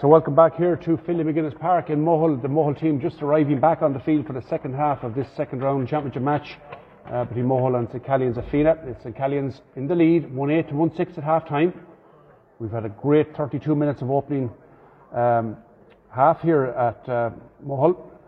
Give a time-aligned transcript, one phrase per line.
[0.00, 2.40] So welcome back here to Finlay McGuinness Park in Mohill.
[2.40, 5.26] The Mohill team just arriving back on the field for the second half of this
[5.36, 6.56] second round championship match
[7.12, 8.82] uh, between Mohill and St Caillin's Fenagh.
[8.86, 11.74] It's St Caillin's in the lead, 1-8 to 1-6 at half time.
[12.58, 14.48] We've had a great 32 minutes of opening
[15.14, 15.58] um,
[16.08, 17.32] half here at uh,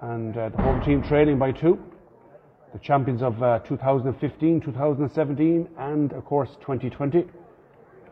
[0.02, 1.82] and uh, the home team trailing by two.
[2.75, 7.25] The champions of uh, 2015, 2017 and of course 2020.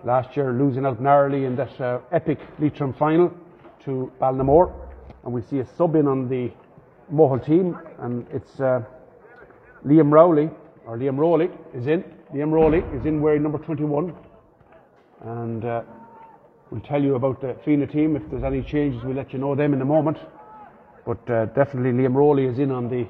[0.02, 3.30] Last year losing out narrowly in that uh, epic Leitrim final
[3.84, 4.72] to Ballinamore,
[5.24, 6.50] and we see a sub in on the
[7.12, 8.82] Mohill team, and it's uh,
[9.84, 10.50] Liam Rowley,
[10.86, 12.04] or Liam Rowley is in.
[12.34, 14.14] Liam Rowley is in wearing number 21,
[15.22, 15.82] and uh,
[16.70, 18.16] we'll tell you about the Fenagh team.
[18.16, 20.18] If there's any changes, we'll let you know them in a moment.
[21.04, 23.06] But uh, definitely Liam Rowley is in on the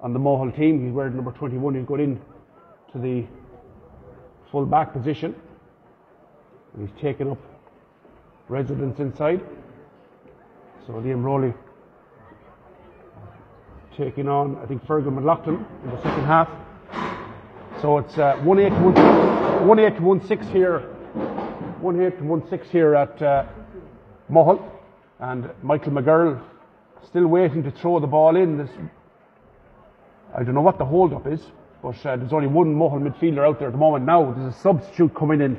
[0.00, 0.84] on the Mohill team.
[0.84, 1.74] He's wearing number 21.
[1.74, 2.20] He's got in
[2.92, 3.26] to the
[4.50, 5.34] full back position,
[6.74, 7.38] and he's taken up
[8.48, 9.40] residence inside.
[10.86, 11.52] So Liam Rowley
[13.96, 16.48] taking on, I think, Fergal McLaughlin in the second half.
[17.82, 20.78] So it's uh, 1 8 1, 1 8 1 6 here,
[21.80, 23.46] 1 8 to 1 6 here at uh.
[25.18, 26.40] And Michael McGurl
[27.04, 28.56] still waiting to throw the ball in.
[28.56, 28.70] This,
[30.38, 31.40] I don't know what the hold up is,
[31.82, 34.32] but uh, there's only one Mohill midfielder out there at the moment now.
[34.32, 35.58] There's a substitute coming in.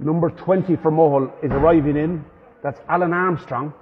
[0.00, 2.22] Number 20 for Mohill is arriving in.
[2.62, 3.72] That's Alan Armstrong.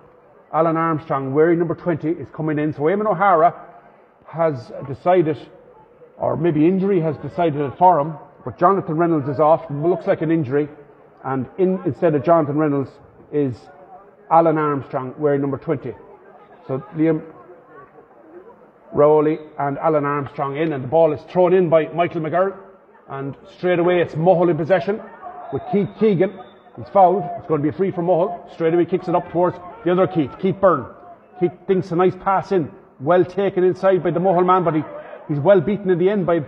[0.55, 2.73] Alan Armstrong, wearing number 20, is coming in.
[2.73, 3.53] So Eamon O'Hara
[4.27, 5.37] has decided,
[6.17, 9.69] or maybe injury has decided it for him, but Jonathan Reynolds is off.
[9.69, 10.69] Looks like an injury.
[11.25, 12.91] And in, instead of Jonathan Reynolds
[13.33, 13.57] is
[14.31, 15.93] Alan Armstrong, wearing number 20.
[16.69, 17.23] So Liam
[18.93, 22.57] Rowley and Alan Armstrong in, and the ball is thrown in by Michael McGurl.
[23.09, 25.01] And straight away it's Mohill in possession
[25.53, 26.39] with Keith Keegan.
[26.77, 27.25] He's fouled.
[27.39, 28.53] It's going to be a free for Mohill.
[28.55, 30.93] Straight away kicks it up towards the other Keith, Keith Beirne.
[31.41, 32.71] Keith thinks a nice pass in.
[33.01, 34.83] Well taken inside by the Mohill man, but he,
[35.29, 36.41] he's well beaten in the end by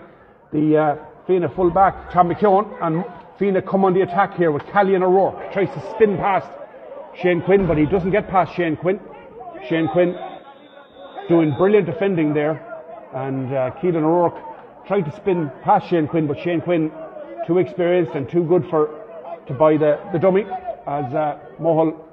[0.52, 0.96] the uh,
[1.28, 2.78] Fenagh full back, Tom McKeown.
[2.80, 3.04] And
[3.38, 5.52] Fenagh come on the attack here with Callian O'Rourke.
[5.52, 6.48] Tries to spin past
[7.20, 9.00] Shane Quinn, but he doesn't get past Shane Quinn.
[9.68, 10.16] Shane Quinn
[11.28, 12.62] doing brilliant defending there.
[13.14, 16.90] And uh, Keelan O'Rourke tried to spin past Shane Quinn, but Shane Quinn
[17.46, 19.02] too experienced and too good for
[19.46, 22.05] to buy the, the dummy as uh, Mohill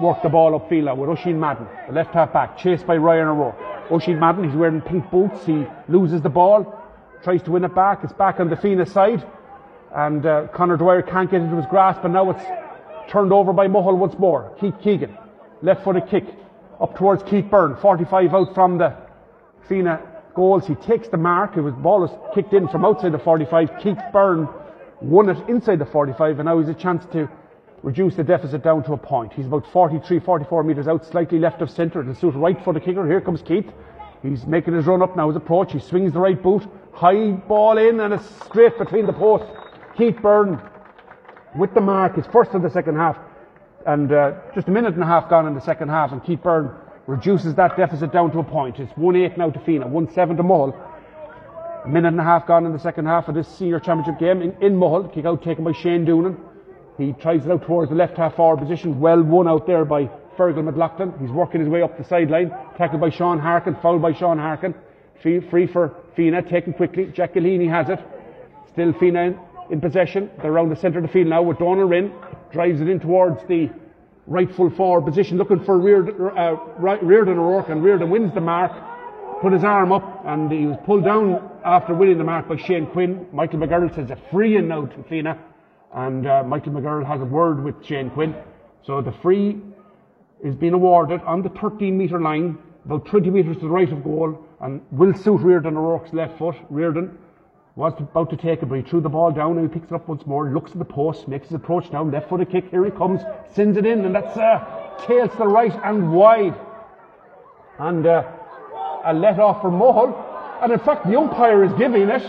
[0.00, 3.28] worked the ball upfield now with Oisin Madden, the left half back, chased by Ryan
[3.28, 3.90] O'Rourke.
[3.90, 6.80] Oisin Madden, he's wearing pink boots, he loses the ball,
[7.22, 9.26] tries to win it back, it's back on the Fenagh side,
[9.94, 12.44] and uh, Conor Dwyer can't get it into his grasp, and now it's
[13.10, 14.54] turned over by Mohill once more.
[14.60, 15.16] Keith Keegan,
[15.62, 16.24] left footed kick,
[16.80, 18.96] up towards Keith Beirne, 45 out from the
[19.68, 20.00] Fenagh
[20.34, 20.66] goals.
[20.66, 23.70] He takes the mark, it was ball was kicked in from outside the 45.
[23.82, 24.48] Keith Beirne
[25.00, 27.28] won it inside the 45, and now he's a chance to
[27.82, 29.32] reduce the deficit down to a point.
[29.32, 32.00] He's about 43, 44 metres out, slightly left of centre.
[32.00, 33.06] It'll suit right for the kicker.
[33.06, 33.66] Here comes Keith.
[34.22, 35.72] He's making his run up now, his approach.
[35.72, 36.66] He swings the right boot.
[36.92, 39.46] High ball in, and it's straight between the posts.
[39.96, 40.60] Keith Beirne
[41.56, 42.18] with the mark.
[42.18, 43.16] It's first in the second half.
[43.86, 46.40] And uh, just a minute and a half gone in the second half, and Keith
[46.40, 46.74] Beirne
[47.06, 48.78] reduces that deficit down to a point.
[48.78, 50.74] It's 1 8 now to Fenagh, 1 7 to Mohill.
[51.84, 54.42] A minute and a half gone in the second half of this senior championship game
[54.42, 55.12] in, in Mohill.
[55.14, 56.36] Kick out taken by Shane Doonan.
[56.98, 58.98] He tries it out towards the left half forward position.
[58.98, 61.14] Well won out there by Fergal McLaughlin.
[61.20, 62.50] He's working his way up the sideline.
[62.76, 63.76] Tackled by Sean Harkin.
[63.76, 64.74] Fouled by Sean Harkin.
[65.22, 66.48] Free, free for Fenagh.
[66.48, 67.06] Taken quickly.
[67.06, 68.00] Giacalini has it.
[68.72, 69.38] Still Fenagh
[69.68, 70.28] in, in possession.
[70.42, 72.12] They're around the centre of the field now with Donald Wrynn.
[72.52, 73.70] Drives it in towards the
[74.26, 75.38] right full forward position.
[75.38, 76.56] Looking for Riordan, uh,
[77.38, 77.68] O'Rourke.
[77.68, 78.72] And Riordan wins the mark.
[79.40, 82.86] Put his arm up and he was pulled down after winning the mark by Shane
[82.86, 83.28] Quinn.
[83.32, 85.38] Michael McGurl says a free in now to Fenagh
[85.94, 88.34] and uh, Michael McGurl has a word with Shane Quinn.
[88.84, 89.60] So the free
[90.42, 94.04] is being awarded on the 13 metre line, about 20 metres to the right of
[94.04, 96.56] goal, and will suit Riordan O'Rourke's left foot.
[96.70, 97.18] Riordan
[97.76, 99.94] was about to take it, but he threw the ball down and he picks it
[99.94, 102.84] up once more, looks at the post, makes his approach now, left footed kick, here
[102.84, 103.20] he comes,
[103.52, 106.58] sends it in, and that's uh, tails to the right and wide.
[107.78, 108.24] And uh,
[109.04, 110.24] a let off for Mohill.
[110.62, 112.22] And in fact, the umpire is giving it.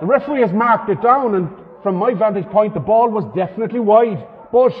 [0.00, 1.48] The referee has marked it down, and
[1.82, 4.26] from my vantage point, the ball was definitely wide.
[4.52, 4.72] But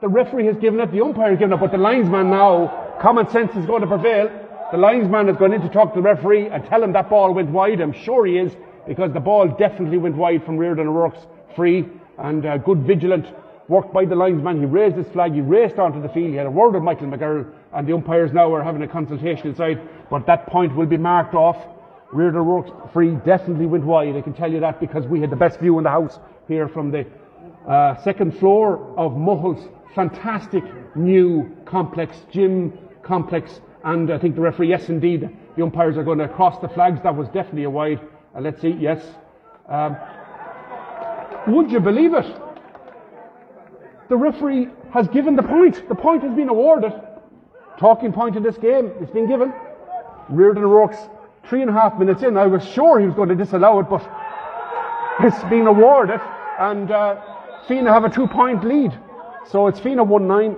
[0.00, 3.28] the referee has given it, the umpire has given it, but the linesman now, common
[3.30, 4.30] sense is going to prevail.
[4.70, 7.32] The linesman has gone in to talk to the referee and tell him that ball
[7.32, 7.80] went wide.
[7.80, 8.52] I'm sure he is,
[8.86, 13.26] because the ball definitely went wide from Riordan O'Rourke's free and uh, good vigilant
[13.68, 14.60] work by the linesman.
[14.60, 17.06] He raised his flag, he raced onto the field, he had a word with Michael
[17.06, 19.80] McGurl, and the umpires now are having a consultation inside.
[20.10, 21.56] But that point will be marked off.
[22.12, 24.16] Riordan O'Rourke's free definitely went wide.
[24.16, 26.18] I can tell you that because we had the best view in the house
[26.48, 27.06] here from the
[27.68, 30.64] uh, second floor of Mohill's fantastic
[30.96, 36.18] new complex, gym complex, and I think the referee, yes, indeed, the umpires are going
[36.18, 37.00] to cross the flags.
[37.02, 38.00] That was definitely a wide.
[38.34, 39.04] Uh, let's see, yes.
[39.68, 39.96] Um,
[41.46, 42.26] would you believe it?
[44.08, 45.88] The referee has given the point.
[45.88, 46.92] The point has been awarded.
[47.78, 49.52] Talking point in this game, it's been given.
[50.28, 50.98] Riordan O'Rourke's
[51.48, 52.36] three and a half minutes in.
[52.36, 54.08] I was sure he was going to disallow it, but
[55.20, 56.20] it's been awarded,
[56.58, 57.16] and uh,
[57.66, 58.92] Fenagh have a two point lead.
[59.46, 60.56] So it's Fenagh 1 9,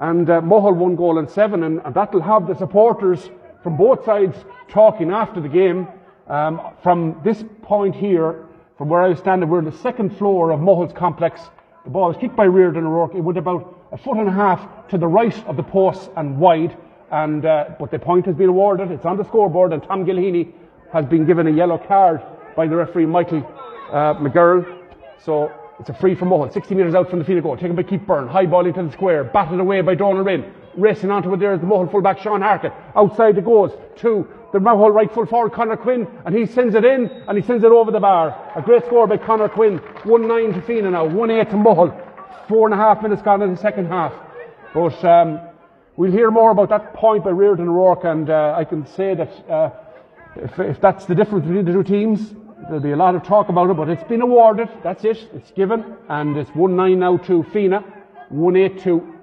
[0.00, 3.30] and uh, Mohill one goal and seven, and, and that'll have the supporters
[3.62, 4.36] from both sides
[4.68, 5.88] talking after the game.
[6.28, 8.44] Um, from this point here,
[8.76, 11.40] from where I was standing, we're on the second floor of Mohill's complex.
[11.84, 13.14] The ball was kicked by Riordan O'Rourke.
[13.14, 16.38] It went about a foot and a half to the right of the post and
[16.38, 16.76] wide,
[17.12, 18.90] and uh, but the point has been awarded.
[18.90, 20.52] It's on the scoreboard, and Tom Gilheany
[20.92, 22.20] has been given a yellow card
[22.56, 23.46] by the referee Michael
[23.90, 24.75] uh, McGurl.
[25.24, 27.76] So it's a free from Mohill, 60 metres out from the field of goal, taken
[27.76, 31.32] by Keith Beirne, high ball into the square, batted away by Donald Wrynn, racing onto
[31.34, 32.72] it there is the Mohill fullback Sean Harkin.
[32.94, 36.84] Outside it goes to the Mohill right full forward Connor Quinn, and he sends it
[36.84, 38.52] in, and he sends it over the bar.
[38.56, 42.02] A great score by Connor Quinn, 1-9 to Fenagh now, 1-8 to Mohill.
[42.48, 44.14] Four and a half minutes gone in the second half.
[44.72, 45.40] But um,
[45.96, 49.50] we'll hear more about that point by Riordan O'Rourke, and uh, I can say that
[49.50, 49.70] uh,
[50.36, 53.48] if, if that's the difference between the two teams, There'll be a lot of talk
[53.50, 54.68] about it, but it's been awarded.
[54.82, 55.18] That's it.
[55.34, 55.96] It's given.
[56.08, 57.84] And it's 1-9 now to Fenagh.
[58.32, 59.14] 1-8 to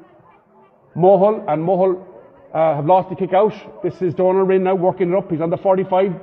[0.96, 1.44] Mohill.
[1.52, 2.06] And Mohill
[2.54, 3.54] uh, have lost the kick out.
[3.82, 5.32] This is Donald Wrynn now working it up.
[5.32, 6.14] He's on the 45.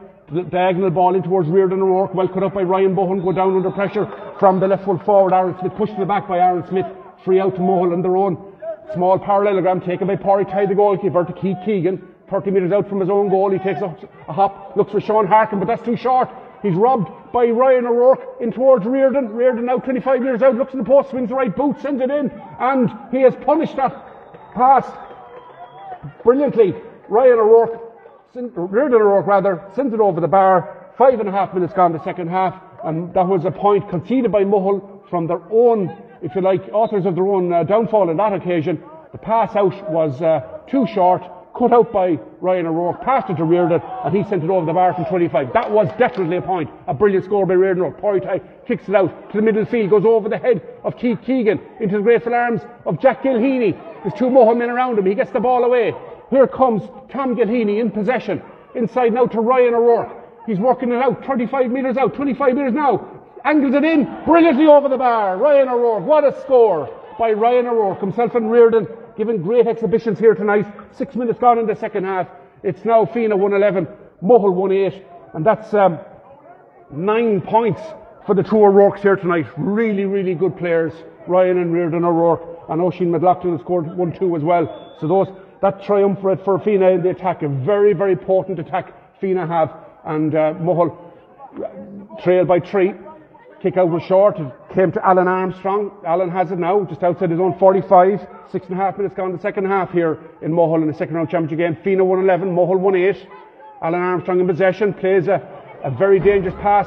[0.51, 2.15] Diagonal ball in towards Riordan O'Rourke.
[2.15, 3.23] Well cut up by Ryan Bohan.
[3.25, 4.06] Go down under pressure
[4.39, 5.33] from the left foot forward.
[5.35, 6.87] Aaron Smith pushed to the back by Aaron Smith.
[7.25, 8.55] Free out to Mohill on their own.
[8.95, 12.06] Small parallelogram taken by Porry Ty, the goalkeeper, to Keith Keegan.
[12.31, 13.51] 30 metres out from his own goal.
[13.51, 13.97] He takes a,
[14.29, 16.29] a hop, looks for Sean Harkin, but that's too short.
[16.62, 19.31] He's robbed by Ryan O'Rourke in towards Riordan.
[19.31, 22.11] Riordan now 25 years out, looks in the post, swings the right boot, sends it
[22.11, 23.93] in, and he has punished that
[24.55, 24.87] pass
[26.23, 26.75] brilliantly.
[27.09, 27.95] Ryan O'Rourke,
[28.35, 30.93] Riordan O'Rourke rather, sends it over the bar.
[30.99, 34.31] Five and a half minutes gone the second half, and that was a point conceded
[34.31, 38.17] by Mohill from their own, if you like, authors of their own uh, downfall on
[38.19, 38.83] that occasion.
[39.13, 41.23] The pass out was uh, too short
[41.61, 44.73] cut out by Ryan O'Rourke, passed it to Riordan, and he sent it over the
[44.73, 45.53] bar from 25.
[45.53, 46.71] That was definitely a point.
[46.89, 47.93] A brilliant score by Riordan.
[48.01, 51.61] Porty kicks it out to the middle field, goes over the head of Keith Keegan
[51.79, 53.79] into the graceful arms of Jack Gilheany.
[54.03, 55.05] There's two Mohill men around him.
[55.05, 55.93] He gets the ball away.
[56.31, 58.41] Here comes Tom Gilheany in possession.
[58.75, 60.17] Inside now to Ryan O'Rourke.
[60.47, 63.06] He's working it out, 35 metres out, 25 metres now.
[63.45, 65.37] Angles it in, brilliantly over the bar.
[65.37, 68.01] Ryan O'Rourke, what a score by Ryan O'Rourke.
[68.01, 68.87] Himself and Riordan
[69.20, 70.64] giving great exhibitions here tonight.
[70.93, 72.26] Six minutes gone in the second half.
[72.62, 73.87] It's now Fenagh 111,
[74.22, 75.02] Mohill 18,
[75.34, 75.99] and that's um,
[76.90, 77.82] nine points
[78.25, 79.44] for the two O'Rourke's here tonight.
[79.58, 80.94] Really, really good players.
[81.28, 84.96] Ryan and Riordan O'Rourke and Oisin McLaughlin has scored 1-2 as well.
[85.02, 85.26] So those
[85.61, 89.76] that triumvirate for Fenagh in the attack, a very, very potent attack Fenagh have,
[90.06, 90.96] and uh, Mohill
[92.22, 92.94] trail by three.
[93.62, 94.38] Kick out was short.
[94.75, 95.90] Came to Alan Armstrong.
[96.06, 98.25] Alan has it now, just outside his own 45.
[98.52, 101.17] Six and a half minutes gone the second half here in Mohill in the second
[101.17, 101.75] round championship game.
[101.84, 103.26] Fenagh 111, Mohill 1-8.
[103.82, 105.43] Alan Armstrong in possession, plays a,
[105.82, 106.87] a very dangerous pass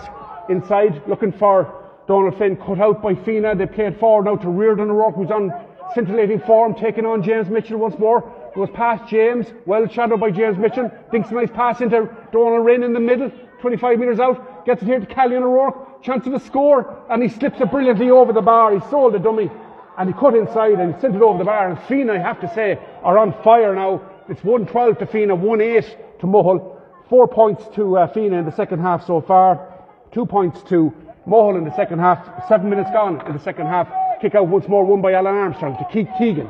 [0.49, 3.57] inside, looking for Donald Finn, cut out by Fenagh.
[3.57, 5.51] They play it forward now to Riordan O'Rourke, who's on
[5.93, 8.23] scintillating form, taking on James Mitchell once more.
[8.55, 10.89] Goes past James, well shadowed by James Mitchell.
[11.11, 14.65] Thinks a nice pass into Donald Wrynn in the middle, 25 metres out.
[14.65, 18.09] Gets it here to Callion O'Rourke, chance of a score, and he slips it brilliantly
[18.09, 18.77] over the bar.
[18.77, 19.49] He sold the dummy,
[19.97, 21.69] and he cut inside and sent it over the bar.
[21.69, 24.01] And Fenagh, I have to say, are on fire now.
[24.29, 26.79] It's 112 to Fenagh, 1-8 to Mohill.
[27.09, 29.69] Four points to uh, Fenagh in the second half so far.
[30.11, 30.93] Two points to
[31.27, 32.47] Mohill in the second half.
[32.47, 33.87] Seven minutes gone in the second half.
[34.21, 36.49] Kick out once more, won by Alan Armstrong to Keith Keegan.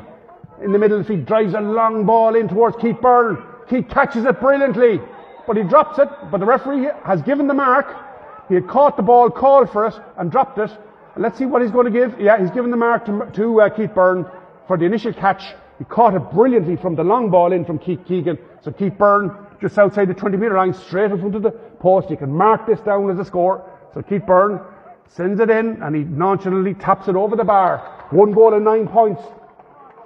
[0.62, 3.42] In the middle of the field, drives a long ball in towards Keith Beirne.
[3.68, 5.00] Keith catches it brilliantly,
[5.46, 6.08] but he drops it.
[6.30, 8.13] But the referee has given the mark.
[8.48, 10.70] He had caught the ball, called for it, and dropped it.
[11.16, 12.20] Let's see what he's going to give.
[12.20, 14.30] Yeah, he's given the mark to, to uh, Keith Beirne
[14.66, 15.42] for the initial catch.
[15.78, 18.38] He caught it brilliantly from the long ball in from Keith Keegan.
[18.62, 22.10] So Keith Beirne, just outside the 20 metre line, straight in front of the post.
[22.10, 23.64] You can mark this down as a score.
[23.94, 24.64] So Keith Beirne
[25.08, 28.06] sends it in and he nonchalantly taps it over the bar.
[28.10, 29.22] One goal and nine points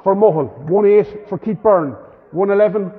[0.05, 0.69] for Mohill.
[0.69, 1.97] 1-8 for Keith Beirne.
[2.35, 2.93] 1-11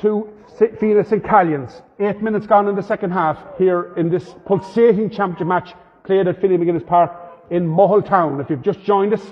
[0.00, 1.22] to Fenagh St.
[1.22, 1.82] Caillins.
[1.98, 5.74] Eight minutes gone in the second half here in this pulsating championship match
[6.04, 7.12] played at Philly McGuinness Park
[7.50, 8.40] in Mohill Town.
[8.40, 9.22] If you've just joined us,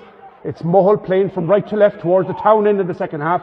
[0.44, 3.42] it's Mohill playing from right to left towards the town end of the second half.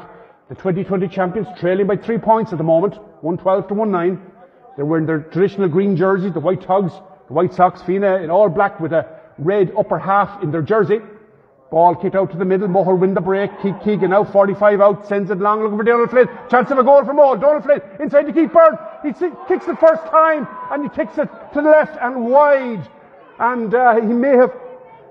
[0.49, 4.21] The 2020 champions trailing by three points at the moment, 112 to 19.
[4.75, 6.93] They're wearing their traditional green jerseys, the white togs,
[7.27, 10.99] the white socks, Fenagh in all black with a red upper half in their jersey.
[11.71, 12.67] Ball kicked out to the middle.
[12.67, 13.49] Mohill win the break.
[13.61, 14.29] Keith Keegan out.
[14.33, 15.07] 45 out.
[15.07, 15.63] Sends it long.
[15.63, 16.27] Looking for Donald Flynn.
[16.49, 17.39] Chance of a goal for Mohill.
[17.39, 18.77] Donald Flynn inside Keith Beirne.
[19.03, 19.13] He
[19.47, 22.85] kicks it first time and he kicks it to the left and wide.
[23.39, 24.53] And uh, he may have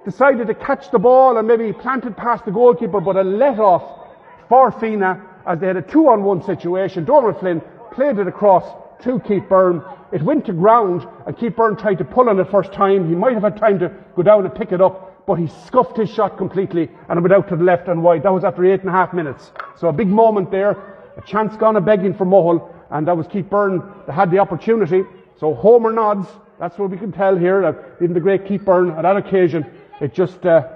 [0.05, 4.09] decided to catch the ball and maybe planted past the goalkeeper, but a let off
[4.50, 7.07] for Fenagh as they had a two on one situation.
[7.07, 7.62] Donald Flynn
[7.93, 8.64] played it across
[9.02, 9.83] to Keith Beirne.
[10.12, 13.09] It went to ground and Keith Beirne tried to pull on it first time.
[13.09, 15.97] He might have had time to go down and pick it up, but he scuffed
[15.97, 18.25] his shot completely and it went out to the left and wide.
[18.25, 19.53] That was after eight and a half minutes.
[19.77, 20.73] So a big moment there.
[21.17, 24.41] A chance gone a begging for Mohill and that was Keith Beirne that had the
[24.41, 25.05] opportunity.
[25.39, 26.27] So Homer nods.
[26.59, 27.63] That's what we can tell here.
[27.63, 29.65] That even the great Keith Beirne on that occasion,
[30.01, 30.67] it just uh,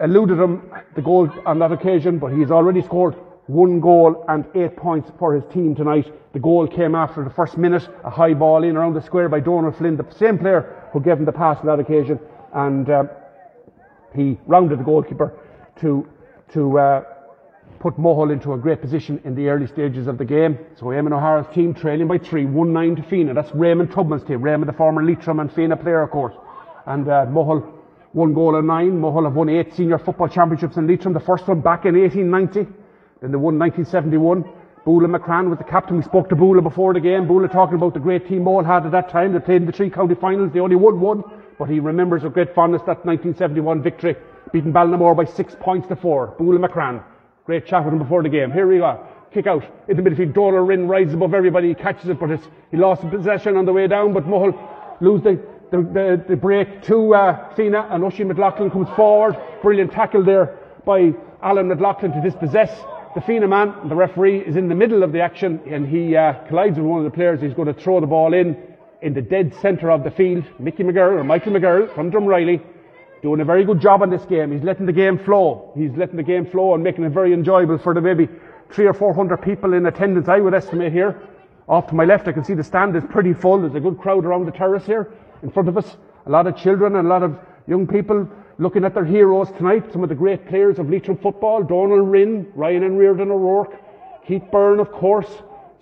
[0.00, 3.16] eluded him the goal on that occasion, but he's already scored
[3.46, 6.12] one goal and eight points for his team tonight.
[6.32, 9.40] The goal came after the first minute, a high ball in around the square by
[9.40, 12.20] Donald Flynn, the same player who gave him the pass on that occasion,
[12.52, 13.04] and uh,
[14.14, 15.32] he rounded the goalkeeper
[15.80, 16.08] to
[16.52, 17.02] to uh,
[17.80, 20.58] put Mohill into a great position in the early stages of the game.
[20.76, 23.34] So Eamon O'Hara's team trailing by three, 1-9 to Fenagh.
[23.34, 24.40] That's Raymond Tubman's team.
[24.40, 26.34] Raymond, the former Leitrim and Fenagh player, of course.
[26.86, 27.72] And uh, Mohill,
[28.12, 28.92] one goal and nine.
[29.00, 31.12] Mohill have won eight senior football championships in Leitrim.
[31.12, 32.72] The first one back in 1890.
[33.20, 34.44] Then they won 1971.
[34.84, 35.96] Bula McCran was the captain.
[35.96, 37.26] We spoke to Bula before the game.
[37.26, 39.32] Bula talking about the great team Mohill had at that time.
[39.32, 40.52] They played in the three county finals.
[40.52, 41.22] They only won one,
[41.58, 44.16] but he remembers with great fondness that 1971 victory,
[44.52, 46.34] beating Ballinamore by six points to four.
[46.38, 47.02] Bula McCran.
[47.46, 48.50] Great chat with him before the game.
[48.50, 49.06] Here we go.
[49.32, 49.64] Kick out.
[49.88, 51.68] In the midfield, Donald Wrynn rises above everybody.
[51.68, 52.30] He catches it, but
[52.70, 54.12] he lost possession on the way down.
[54.14, 54.56] But Mohill
[55.00, 59.36] lose the, the, the, the break to uh, Fenagh, and Oisin McLaughlin comes forward.
[59.60, 62.70] Brilliant tackle there by Alan McLaughlin to dispossess
[63.14, 63.88] the Fenagh man.
[63.88, 67.04] The referee is in the middle of the action, and he uh, collides with one
[67.04, 67.40] of the players.
[67.40, 68.56] He's going to throw the ball in
[69.04, 70.44] in the dead centre of the field.
[70.58, 72.62] Mickey McGurl, or Michael McGurl from Drumreilly
[73.22, 74.50] doing a very good job on this game.
[74.50, 75.72] He's letting the game flow.
[75.76, 78.28] He's letting the game flow and making it very enjoyable for the maybe
[78.70, 81.22] three or four hundred people in attendance, I would estimate here.
[81.68, 83.60] Off to my left, I can see the stand is pretty full.
[83.60, 85.96] There's a good crowd around the terrace here in front of us.
[86.26, 89.92] A lot of children and a lot of young people looking at their heroes tonight.
[89.92, 91.62] Some of the great players of Leitrim football.
[91.62, 93.74] Donald Wrynn, Ryan and Riordan O'Rourke,
[94.26, 95.28] Keith Beirne, of course.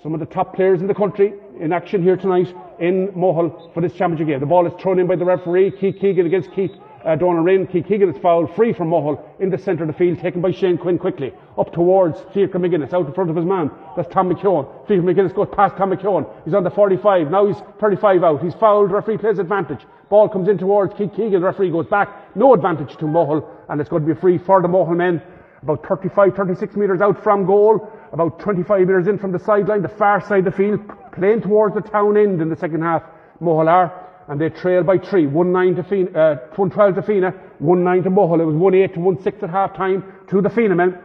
[0.03, 3.81] Some of the top players in the country in action here tonight in Mohill for
[3.81, 4.41] this championship game.
[4.41, 6.73] The ball is thrown in by the referee, Keith Keegan against Keith
[7.05, 7.71] uh, Donald Wrynn.
[7.71, 10.51] Keith Keegan is fouled, free from Mohill, in the centre of the field, taken by
[10.51, 13.71] Shane Quinn quickly, up towards Fiacre McGuinness, out in front of his man.
[13.97, 14.89] That's Tom McKeown.
[14.89, 16.29] Fiacre McGuinness goes past Tom McKeown.
[16.45, 17.31] He's on the 45.
[17.31, 18.43] Now he's 35 out.
[18.43, 18.91] He's fouled.
[18.91, 19.87] Referee plays advantage.
[20.11, 21.41] Ball comes in towards Keith Keegan.
[21.41, 22.37] The referee goes back.
[22.37, 25.23] No advantage to Mohill, and it's going to be free for the Mohill men.
[25.63, 29.89] About 35, 36 metres out from goal, about 25 metres in from the sideline, the
[29.89, 30.81] far side of the field,
[31.13, 33.03] playing towards the town end in the second half.
[33.41, 33.93] Mohalar,
[34.29, 35.27] and they trail by three.
[35.27, 38.41] 1-9 to Fenagh, uh, 1-12 to Fenagh, 1-9 to Mohill.
[38.41, 40.99] It was 1-8 to 1-6 at half time to the Fenagh men.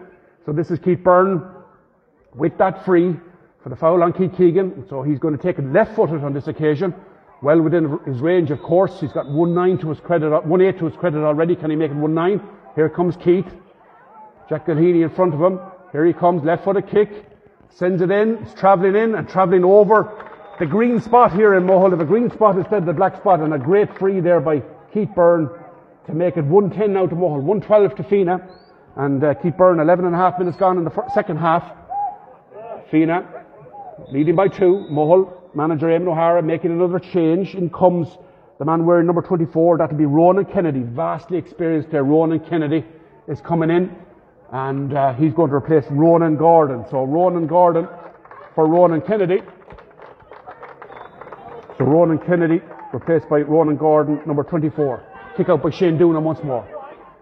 [0.45, 1.55] So this is Keith Beirne
[2.35, 3.15] with that free
[3.63, 4.85] for the foul on Keith Keegan.
[4.89, 6.93] So he's going to take it left-footed on this occasion.
[7.41, 8.99] Well within his range, of course.
[8.99, 11.55] He's got 1-9 to his credit, 1-8 to his credit already.
[11.55, 12.41] Can he make it 1-9?
[12.75, 13.47] Here comes Keith.
[14.49, 15.59] Jack Gilheany in front of him.
[15.91, 17.09] Here he comes, left-footed kick.
[17.69, 18.37] Sends it in.
[18.37, 20.27] it's travelling in and travelling over
[20.59, 23.39] the green spot here in Mohill, if a green spot instead of the black spot,
[23.39, 24.61] and a great free there by
[24.93, 25.49] Keith Beirne
[26.07, 28.49] to make it 110 now to Mohill, 112 to Fenagh,
[28.95, 31.63] and uh, Keith Beirne, 11 and a half minutes gone in the second half.
[32.91, 33.37] Fenagh
[34.11, 34.87] leading by two.
[34.89, 37.55] Mohill manager Eamon O'Hara making another change.
[37.55, 38.07] In comes
[38.59, 39.77] the man wearing number 24.
[39.77, 42.03] That'll be Ronan Kennedy, vastly experienced there.
[42.03, 42.85] Ronan Kennedy
[43.27, 43.95] is coming in,
[44.51, 46.85] and uh, he's going to replace Ronan Gordon.
[46.89, 47.87] So Ronan Gordon
[48.55, 49.41] for Ronan Kennedy.
[51.77, 52.61] So Ronan Kennedy
[52.93, 55.03] replaced by Ronan Gordon, number 24.
[55.35, 56.65] Kick out by Shane Doonan once more.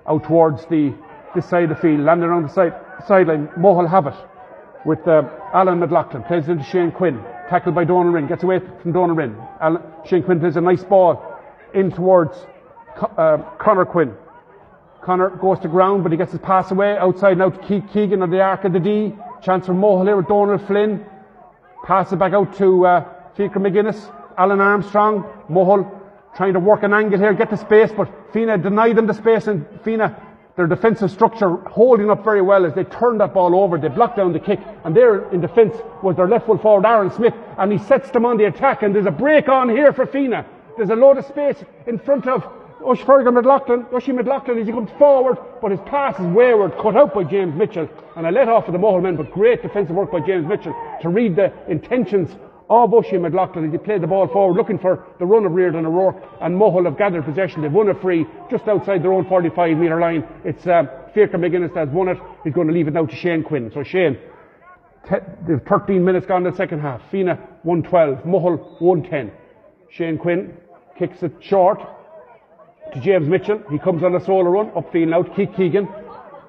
[0.08, 0.96] Out towards the
[1.34, 2.74] this side of the field, landing on the side
[3.08, 3.48] sideline.
[3.58, 4.14] Mohill have it
[4.86, 6.24] with uh, Alan McLaughlin.
[6.24, 7.22] Plays into Shane Quinn.
[7.50, 8.30] Tackled by Donald Wrynn.
[8.30, 9.36] Gets away from Donald Wrynn.
[9.60, 11.22] Alan, Shane Quinn plays a nice ball
[11.74, 12.38] in towards
[13.18, 14.16] uh, Connor Quinn.
[15.06, 18.24] Connor goes to ground, but he gets his pass away outside now to Keith Keegan
[18.24, 19.14] on the arc of the D.
[19.44, 21.06] Chance for Mohill here with Donald Flynn.
[21.86, 24.12] Pass it back out to uh, Fiacre McGuinness.
[24.36, 25.88] Alan Armstrong, Mohill,
[26.36, 29.46] trying to work an angle here, get the space, but Fenagh denied them the space,
[29.46, 30.20] and Fenagh,
[30.58, 33.78] their defensive structure holding up very well as they turned that ball over.
[33.78, 37.12] They blocked down the kick, and there in defence was their left full forward, Aaron
[37.12, 40.08] Smith, and he sets them on the attack, and there's a break on here for
[40.08, 40.48] Fenagh.
[40.78, 42.44] There's a load of space in front of
[42.82, 47.14] Ushfergan McLaughlin, Ushi McLaughlin as he comes forward, but his pass is wayward, cut out
[47.14, 50.12] by James Mitchell, and a let off of the Mohill men, but great defensive work
[50.12, 52.36] by James Mitchell to read the intentions
[52.70, 55.86] of Oisin McLaughlin as he played the ball forward, looking for the run of Riordan
[55.86, 57.62] O'Rourke, and Mohill have gathered possession.
[57.62, 60.28] They've won a free just outside their own 45 metre line.
[60.44, 62.18] It's uh, Fiacre McGuinness that's won it.
[62.44, 63.72] He's going to leave it now to Shane Quinn.
[63.74, 64.18] So Shane,
[65.08, 67.02] te- there's 13 minutes gone in the second half.
[67.12, 69.32] Fenagh 112, Mohill 110.
[69.92, 70.58] Shane Quinn
[70.98, 71.80] kicks it short
[72.96, 73.62] to James Mitchell.
[73.70, 75.88] He comes on a solo run, upfield now Keith Keegan.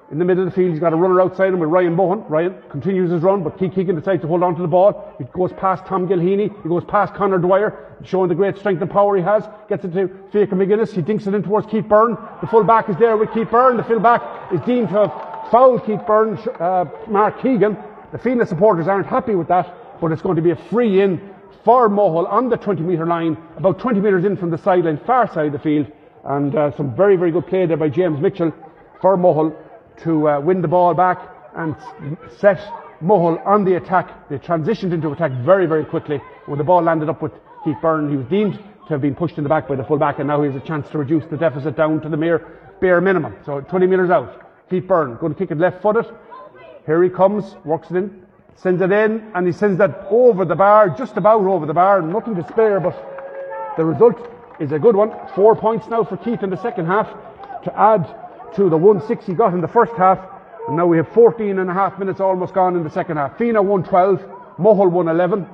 [0.09, 2.23] In the middle of the field, he's got a runner outside him with Ryan Bowen.
[2.29, 5.13] Ryan continues his run, but Keith Keegan decides to hold on to the ball.
[5.17, 6.49] He goes past Tom Gilheany.
[6.63, 9.43] He goes past Conor Dwyer, showing the great strength and power he has.
[9.67, 10.93] Gets it to Fiacre McGuinness.
[10.93, 12.15] He dinks it in towards Keith Beirne.
[12.39, 13.75] The full back is there with Keith Beirne.
[13.75, 17.75] The full back is deemed to have fouled Keith Beirne, uh, Mark Keegan.
[18.13, 21.19] The Fenagh supporters aren't happy with that, but it's going to be a free in
[21.65, 25.27] for Mohill on the 20 metre line, about 20 metres in from the sideline, far
[25.33, 25.91] side of the field.
[26.23, 28.53] And uh, some very, very good play there by James Mitchell
[29.01, 29.55] for Mohill
[30.03, 31.19] to uh, win the ball back
[31.55, 31.75] and
[32.37, 32.59] set
[33.01, 34.29] Mohill on the attack.
[34.29, 36.21] They transitioned into attack very, very quickly.
[36.45, 37.33] When the ball landed up with
[37.63, 39.97] Keith Beirne, he was deemed to have been pushed in the back by the full
[39.97, 42.39] back, and now he has a chance to reduce the deficit down to the mere
[42.79, 43.35] bare minimum.
[43.45, 44.43] So 20 metres out.
[44.69, 46.05] Keith Beirne going to kick it left footed.
[46.85, 50.55] Here he comes, works it in, sends it in, and he sends that over the
[50.55, 52.95] bar, just about over the bar, nothing to spare, but
[53.77, 54.17] the result
[54.59, 55.11] is a good one.
[55.35, 57.07] Four points now for Keith in the second half
[57.63, 58.03] to add
[58.55, 60.19] to the 1-6 he got in the first half.
[60.67, 63.37] And now we have 14 and a half minutes almost gone in the second half.
[63.37, 64.19] Fenagh 112,
[64.57, 65.47] Mohill 111.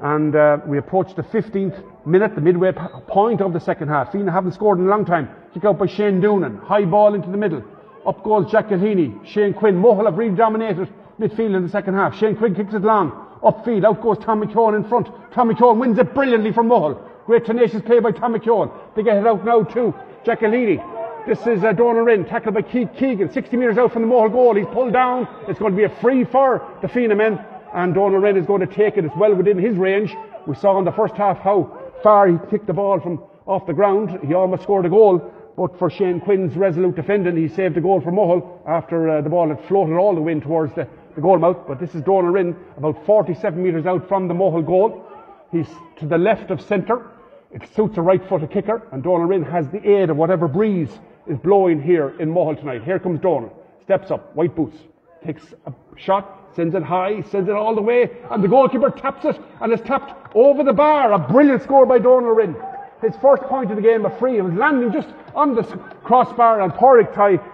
[0.00, 2.72] And uh, we approach the 15th minute, the midway
[3.06, 4.12] point of the second half.
[4.12, 5.28] Fenagh haven't scored in a long time.
[5.54, 6.62] Kick out by Shane Doonan.
[6.62, 7.62] High ball into the middle.
[8.06, 9.24] Up goes Jack Gilheany.
[9.26, 9.80] Shane Quinn.
[9.80, 10.88] Mohill have really dominated
[11.20, 12.18] midfield in the second half.
[12.18, 13.12] Shane Quinn kicks it long.
[13.42, 13.84] Upfield.
[13.84, 15.08] Out goes Tommy Keoghan in front.
[15.32, 17.00] Tommy Keoghan wins it brilliantly from Mohill.
[17.26, 18.72] Great tenacious play by Tommy Keoghan.
[18.96, 20.82] They get it out now to Jack Gilheany.
[21.24, 24.32] This is uh, Donald Wrynn, tackled by Keith Keegan, 60 metres out from the Mohill
[24.32, 24.56] goal.
[24.56, 25.28] He's pulled down.
[25.46, 27.38] It's going to be a free for the Fenagh men,
[27.74, 29.04] and Donald Wrynn is going to take it.
[29.04, 30.16] It's well within his range.
[30.48, 33.72] We saw in the first half how far he kicked the ball from off the
[33.72, 34.18] ground.
[34.26, 38.00] He almost scored a goal, but for Shane Quinn's resolute defending, he saved a goal
[38.00, 41.38] for Mohill after uh, the ball had floated all the way towards the, the goal
[41.38, 41.58] mouth.
[41.68, 45.06] But this is Donald Wrynn, about 47 metres out from the Mohill goal.
[45.52, 47.06] He's to the left of centre.
[47.52, 50.88] It suits a right footed kicker, and Wrynn has the aid of whatever breeze
[51.26, 52.82] is blowing here in Mohill tonight.
[52.82, 53.52] Here comes Donald.
[53.82, 54.78] Steps up, white boots,
[55.24, 59.26] takes a shot, sends it high, sends it all the way, and the goalkeeper taps
[59.26, 61.12] it, and it's tapped over the bar.
[61.12, 62.56] A brilliant score by Wrynn.
[63.02, 64.38] His first point of the game, a free.
[64.38, 65.64] It was landing just on the
[66.04, 67.12] crossbar, and Porrick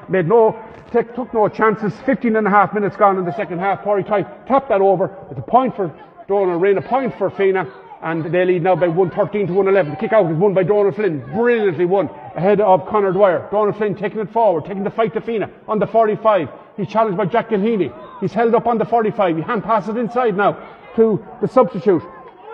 [0.08, 0.56] made no,
[0.92, 1.92] take, took no chances.
[2.04, 3.82] 15 and a half minutes gone in the second half.
[3.82, 5.16] Porrick Ty tapped that over.
[5.30, 5.92] It's a point for
[6.28, 9.92] Donald Wrynn, a point for Fenagh, and they lead now by 113 to 111.
[9.92, 13.48] The kick out is won by Donald Flynn, brilliantly won ahead of Conor Dwyer.
[13.50, 16.48] Donald Flynn taking it forward, taking the fight to Fenagh on the 45.
[16.76, 17.92] He's challenged by Jack Gilheany.
[18.20, 19.37] He's held up on the 45.
[19.37, 20.52] He hand passes inside now
[20.96, 22.02] to the substitute.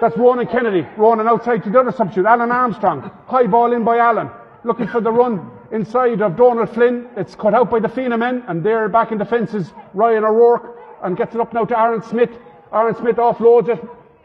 [0.01, 0.87] That's Ronan Kennedy.
[0.97, 3.11] Ronan outside to the other substitute, Alan Armstrong.
[3.27, 4.31] High ball in by Alan.
[4.65, 7.09] Looking for the run inside of Donald Flynn.
[7.17, 10.79] It's cut out by the Fenagh men, and there back in defence is Ryan O'Rourke
[11.03, 12.31] and gets it up now to Aaron Smith.
[12.73, 13.79] Aaron Smith offloads it.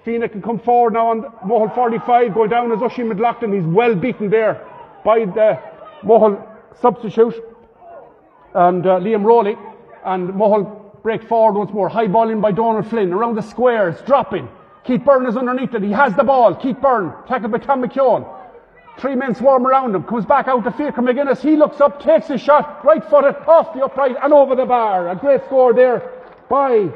[0.05, 3.53] Fenagh can come forward now on Mohill 45, going down as Oisin McLaughlin.
[3.53, 4.65] He's well beaten there
[5.03, 5.59] by the
[6.03, 6.45] Mohill
[6.81, 7.35] substitute
[8.53, 9.57] and uh, Liam Rowley.
[10.05, 11.89] And Mohill break forward once more.
[11.89, 14.47] High ball in by Donald Flynn around the squares, dropping.
[14.85, 15.83] Keith Beirne is underneath it.
[15.83, 16.55] He has the ball.
[16.55, 18.27] Keith Beirne, tackled by Tom McKeown.
[18.97, 20.03] Three men swarm around him.
[20.03, 21.39] Comes back out to Fiacre McGuinness.
[21.39, 25.09] He looks up, takes his shot, right footed, off the upright and over the bar.
[25.09, 26.11] A great score there
[26.49, 26.89] by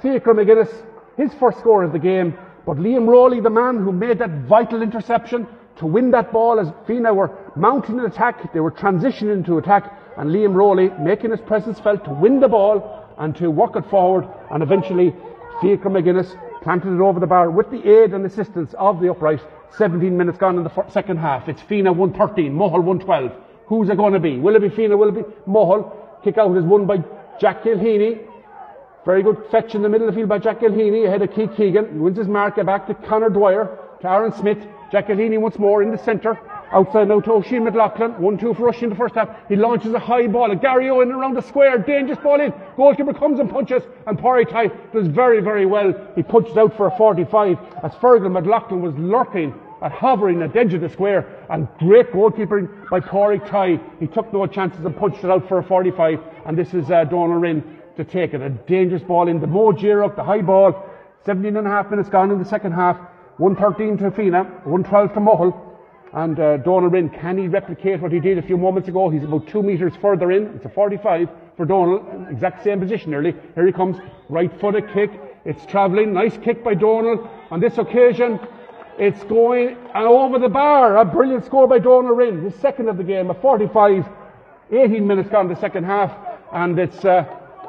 [0.00, 0.70] Fiacre McGuinness.
[1.16, 2.36] His first score of the game.
[2.66, 5.46] But Liam Rowley, the man who made that vital interception
[5.76, 9.92] to win that ball as Fenagh were mounting an attack, they were transitioning into attack,
[10.18, 13.88] and Liam Rowley making his presence felt to win the ball and to work it
[13.88, 15.14] forward, and eventually
[15.60, 19.40] Fiacre McGuinness planted it over the bar with the aid and assistance of the upright.
[19.76, 21.48] 17 minutes gone in the second half.
[21.48, 23.32] It's Fenagh 113, Mohill 112.
[23.66, 24.38] Who's it going to be?
[24.38, 24.98] Will it be Fenagh?
[24.98, 25.92] Will it be Mohill?
[26.24, 26.98] Kick out is won by
[27.40, 28.26] Jack Gilheany.
[29.06, 31.50] Very good fetch in the middle of the field by Jack Gilheany ahead of Keith
[31.56, 32.02] Keegan.
[32.02, 34.58] Wins his marker back to Conor Dwyer, to Aaron Smith.
[34.92, 36.38] Jack Gilheany once more in the centre.
[36.70, 38.12] Outside now to Oisin McLaughlin.
[38.14, 39.30] 1-2 for Oisin in the first half.
[39.48, 40.50] He launches a high ball.
[40.50, 41.78] And Gary Owen around the square.
[41.78, 42.52] Dangerous ball in.
[42.76, 43.82] Goalkeeper comes and punches.
[44.06, 45.94] And Ty does very, very well.
[46.14, 50.60] He punches out for a 45 as Fergal McLaughlin was lurking and hovering at the
[50.60, 51.26] edge of the square.
[51.48, 53.80] And great goalkeeping by Ty.
[53.98, 56.20] He took no chances and punched it out for a 45.
[56.44, 58.40] And this is uh, Donald Wrynn to take it.
[58.40, 60.86] A dangerous ball in the Mo up the high ball.
[61.24, 62.96] 17 and a half minutes gone in the second half.
[63.38, 65.70] 113 to Fenagh, 112 to Mohill.
[66.12, 69.10] And uh, Donald Wrynn, can he replicate what he did a few moments ago?
[69.10, 70.46] He's about two metres further in.
[70.56, 72.04] It's a 45 for Donald.
[72.30, 73.34] Exact same position nearly.
[73.54, 73.96] Here he comes.
[74.28, 75.10] Right footed kick.
[75.44, 76.12] It's travelling.
[76.12, 77.30] Nice kick by Donal.
[77.50, 78.40] On this occasion,
[78.98, 80.96] it's going over the bar.
[80.96, 82.50] A brilliant score by Donal Wrynn.
[82.50, 83.30] The second of the game.
[83.30, 84.06] A 45,
[84.72, 86.12] 18 minutes gone in the second half.
[86.52, 87.24] And it's uh,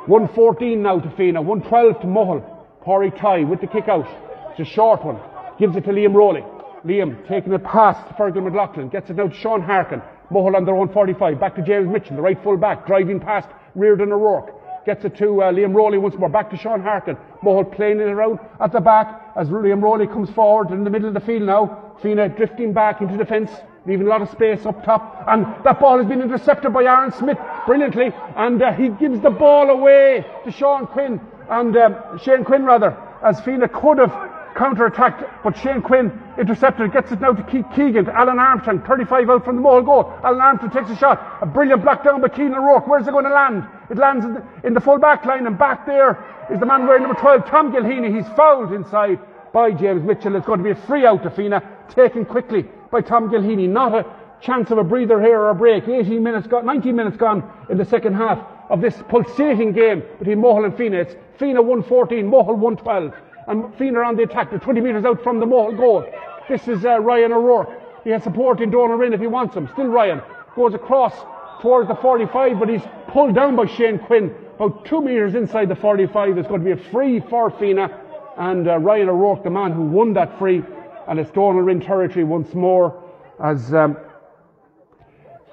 [0.07, 1.43] 114 now to Fenagh.
[1.43, 2.41] 112 to Mull.
[2.85, 4.07] Pori Tai with the kick out.
[4.51, 5.19] It's a short one.
[5.59, 6.43] Gives it to Liam Rowley.
[6.83, 8.89] Liam taking it past Fergal McLaughlin.
[8.89, 10.01] Gets it now to Sean Harkin.
[10.31, 11.39] Mull on their own 45.
[11.39, 12.87] Back to James Mitchell, the right full back.
[12.87, 16.81] Driving past Riordan O'Rourke gets it to uh, Liam Rowley once more, back to Sean
[16.81, 17.17] Harkin.
[17.43, 21.07] Mohill playing it around at the back as Liam Rowley comes forward in the middle
[21.07, 21.93] of the field now.
[22.01, 23.51] Fenagh drifting back into defence,
[23.85, 25.23] leaving a lot of space up top.
[25.27, 29.29] And that ball has been intercepted by Aaron Smith brilliantly, and uh, he gives the
[29.29, 34.11] ball away to Sean Quinn, and um, Shane Quinn rather, as Fenagh could have
[34.55, 39.45] counter-attacked, but Shane Quinn intercepted, gets it now to Keegan, to Alan Armstrong, 35 out
[39.45, 40.13] from the Mohill goal.
[40.23, 42.85] Alan Armstrong takes a shot, a brilliant block down by Keenan O'Rourke.
[42.85, 43.65] Where's it going to land?
[43.89, 46.85] It lands in the, in the full back line, and back there is the man
[46.85, 48.13] wearing number 12, Tom Gilheany.
[48.13, 49.19] He's fouled inside
[49.53, 50.35] by James Mitchell.
[50.35, 51.63] It's going to be a free out to Fenagh,
[51.95, 53.67] taken quickly by Tom Gilheany.
[53.67, 54.05] Not a
[54.41, 55.87] chance of a breather here or a break.
[55.87, 60.39] 18 minutes gone, 19 minutes gone in the second half of this pulsating game between
[60.39, 61.05] Mohill and Fenagh.
[61.05, 63.13] It's Fenagh 114, Mohill 112
[63.47, 64.49] and Fenagh on the attack.
[64.49, 66.05] They're 20 metres out from the goal.
[66.49, 67.69] This is uh, Ryan O'Rourke.
[68.03, 69.69] He has support in Wrynn if he wants him.
[69.73, 70.21] Still Ryan.
[70.55, 71.13] Goes across
[71.61, 74.33] towards the 45, but he's pulled down by Shane Quinn.
[74.55, 76.37] About two metres inside the 45.
[76.37, 77.97] It's going to be a free for Fenagh.
[78.37, 80.63] And uh, Ryan O'Rourke, the man who won that free.
[81.11, 83.03] And it's Donal territory once more
[83.43, 83.97] as um,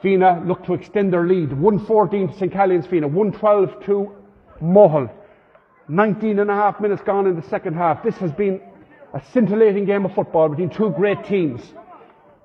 [0.00, 1.52] Fenagh look to extend their lead.
[1.52, 2.52] 114 to St.
[2.52, 3.10] Caillin's Fenagh.
[3.10, 4.14] 112 to
[4.60, 5.10] Mull.
[5.88, 8.04] 19 and a half minutes gone in the second half.
[8.04, 8.60] This has been
[9.12, 11.60] a scintillating game of football between two great teams.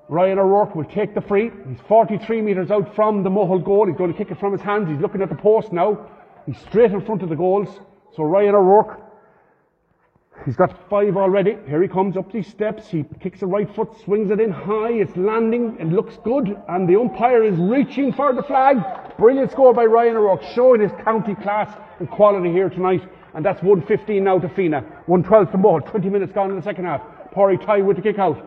[0.08, 1.52] Ryan O'Rourke will take the free.
[1.68, 3.86] He's 43 metres out from the Mull goal.
[3.86, 4.88] He's going to kick it from his hands.
[4.88, 6.10] He's looking at the post now.
[6.46, 7.68] He's straight in front of the goals.
[8.16, 9.03] So Ryan O'Rourke,
[10.44, 11.56] he's got five already.
[11.66, 12.88] Here he comes up these steps.
[12.88, 14.92] He kicks the right foot, swings it in high.
[14.92, 15.76] It's landing.
[15.78, 16.56] It looks good.
[16.68, 18.78] And the umpire is reaching for the flag.
[19.18, 23.02] Brilliant score by Ryan O'Rourke, showing his county class and quality here tonight
[23.34, 24.84] and that's 115 now to Fenagh.
[25.06, 25.90] 112 to Mohill.
[25.90, 27.02] 20 minutes gone in the second half.
[27.34, 28.38] Pori Tai with the kick out.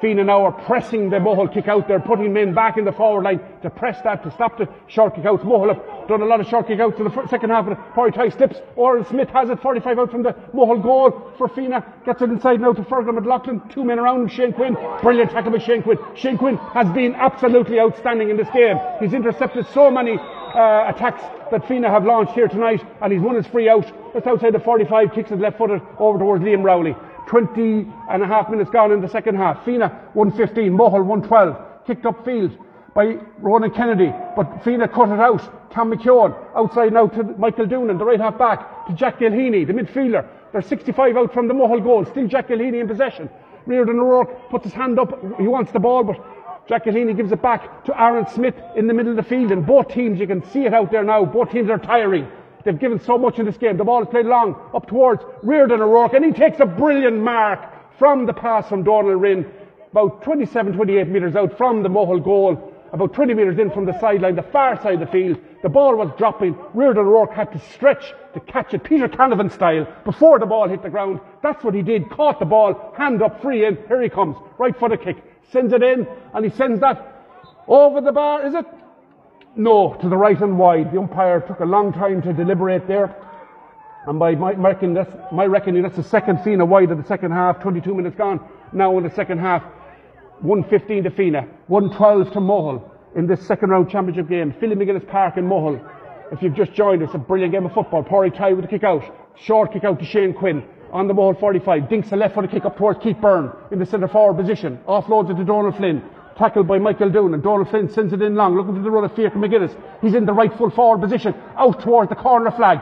[0.00, 1.88] Fenagh now are pressing the Mohill kick out.
[1.88, 5.14] They're putting men back in the forward line to press that, to stop the short
[5.14, 5.42] kick outs.
[5.42, 7.66] Mohill have done a lot of short kick outs in the second half.
[7.94, 8.58] Pori Tai slips.
[8.76, 11.84] Or Smith has it 45 out from the Mohill goal for Fenagh.
[12.04, 13.60] Gets it inside now to Fergal McLaughlin.
[13.70, 14.30] Two men around.
[14.30, 14.76] Shane Quinn.
[15.02, 15.98] Brilliant tackle by Shane Quinn.
[16.14, 18.78] Shane Quinn has been absolutely outstanding in this game.
[19.00, 23.34] He's intercepted so many uh, attacks that Fenagh have launched here tonight, and he's won
[23.34, 23.86] his free out.
[24.12, 26.94] Just outside the 45, kicks it left footed over towards Liam Rowley.
[27.28, 29.64] 20 and a half minutes gone in the second half.
[29.64, 32.56] Fenagh 115, Mohill 112, kicked up field
[32.94, 35.70] by Ronan Kennedy, but Fenagh cut it out.
[35.70, 39.72] Tom McKeown outside now to Michael Doonan, the right half back, to Jack Gilheany, the
[39.72, 40.26] midfielder.
[40.52, 43.28] They're 65 out from the Mohill goal, still Jack Gilheany in possession.
[43.66, 46.16] Riordan O'Rourke puts his hand up, he wants the ball, but
[46.66, 49.66] Jack Gilheany gives it back to Aaron Smith in the middle of the field, and
[49.66, 52.26] both teams, you can see it out there now, both teams are tiring.
[52.68, 53.78] They've given so much in this game.
[53.78, 57.60] The ball is played long up towards Riordan O'Rourke, and he takes a brilliant mark
[57.98, 59.50] from the pass from Donal Wrynn,
[59.90, 63.98] about 27, 28 metres out from the Mohill goal, about 20 metres in from the
[63.98, 65.38] sideline, the far side of the field.
[65.62, 66.58] The ball was dropping.
[66.74, 70.82] Riordan O'Rourke had to stretch to catch it, Peter Canavan style, before the ball hit
[70.82, 71.20] the ground.
[71.42, 72.10] That's what he did.
[72.10, 73.78] Caught the ball, hand up, free in.
[73.88, 74.36] Here he comes.
[74.58, 75.16] Right for the kick
[75.52, 77.24] sends it in, and he sends that
[77.66, 78.66] over the bar, is it?
[79.58, 80.92] No, to the right and wide.
[80.92, 83.14] The umpire took a long time to deliberate there.
[84.06, 87.32] And by my reckoning, that's, my reckoning, that's the second Fenagh wide of the second
[87.32, 88.38] half, 22 minutes gone.
[88.72, 89.64] Now in the second half,
[90.42, 94.54] 115 to Fenagh, 112 to Mull in this second round championship game.
[94.60, 95.80] Philly McGuinness Park in Mull.
[96.30, 98.04] If you've just joined us, a brilliant game of football.
[98.04, 99.02] Pori Tai with a kick out.
[99.34, 102.64] Short kick out to Shane Quinn on the ball 45, dinks a left foot kick
[102.64, 106.02] up towards Keith Beirne in the centre forward position, offloads it to Donald Flynn,
[106.38, 109.04] tackled by Michael Doon, and Donald Flynn sends it in long, looking for the run
[109.04, 109.76] of Fiacre McGuinness.
[110.00, 112.80] He's in the right full forward position, out towards the corner flag,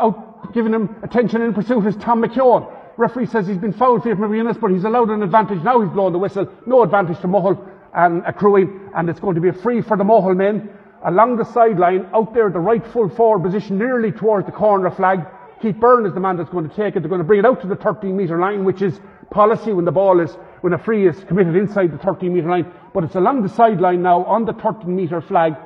[0.00, 2.72] out giving him attention in pursuit is Tom McKeown.
[2.96, 5.62] Referee says he's been fouled Fiacre McGuinness, but he's allowed an advantage.
[5.62, 6.48] Now he's blowing the whistle.
[6.66, 10.04] No advantage to Mull and accruing, and it's going to be a free for the
[10.04, 10.70] Mull men
[11.04, 14.90] along the sideline, out there, at the right full forward position, nearly towards the corner
[14.90, 15.20] flag.
[15.60, 17.00] Keith Beirne is the man that's going to take it.
[17.00, 18.98] They're going to bring it out to the 13 metre line, which is
[19.34, 20.30] policy when the ball is,
[20.62, 22.72] when a free is committed inside the 13 metre line.
[22.94, 25.56] But it's along the sideline now on the 13 metre flag,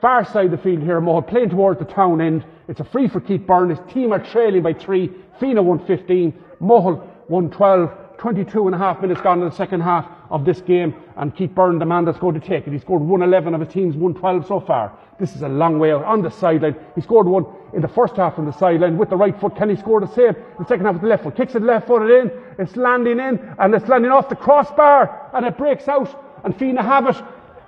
[0.00, 2.44] far side of the field here, Mohill playing towards the town end.
[2.68, 3.70] It's a free for Keith Beirne.
[3.70, 5.08] His team are trailing by three.
[5.40, 7.90] Fenagh 115, Mohill 112.
[8.18, 11.50] 22 and a half minutes gone in the second half of this game, and Keith
[11.50, 12.72] Beirne, the man that's going to take it.
[12.72, 14.92] He scored 111 of his team's 112 so far.
[15.18, 16.76] This is a long way out on the sideline.
[16.94, 19.56] He scored one in the first half on the sideline with the right foot.
[19.56, 20.34] Can he score the same?
[20.58, 21.36] The second half with the left foot.
[21.36, 22.30] Kicks it left footed in.
[22.58, 26.08] It's landing in, and it's landing off the crossbar, and it breaks out,
[26.44, 27.16] and Fenagh have it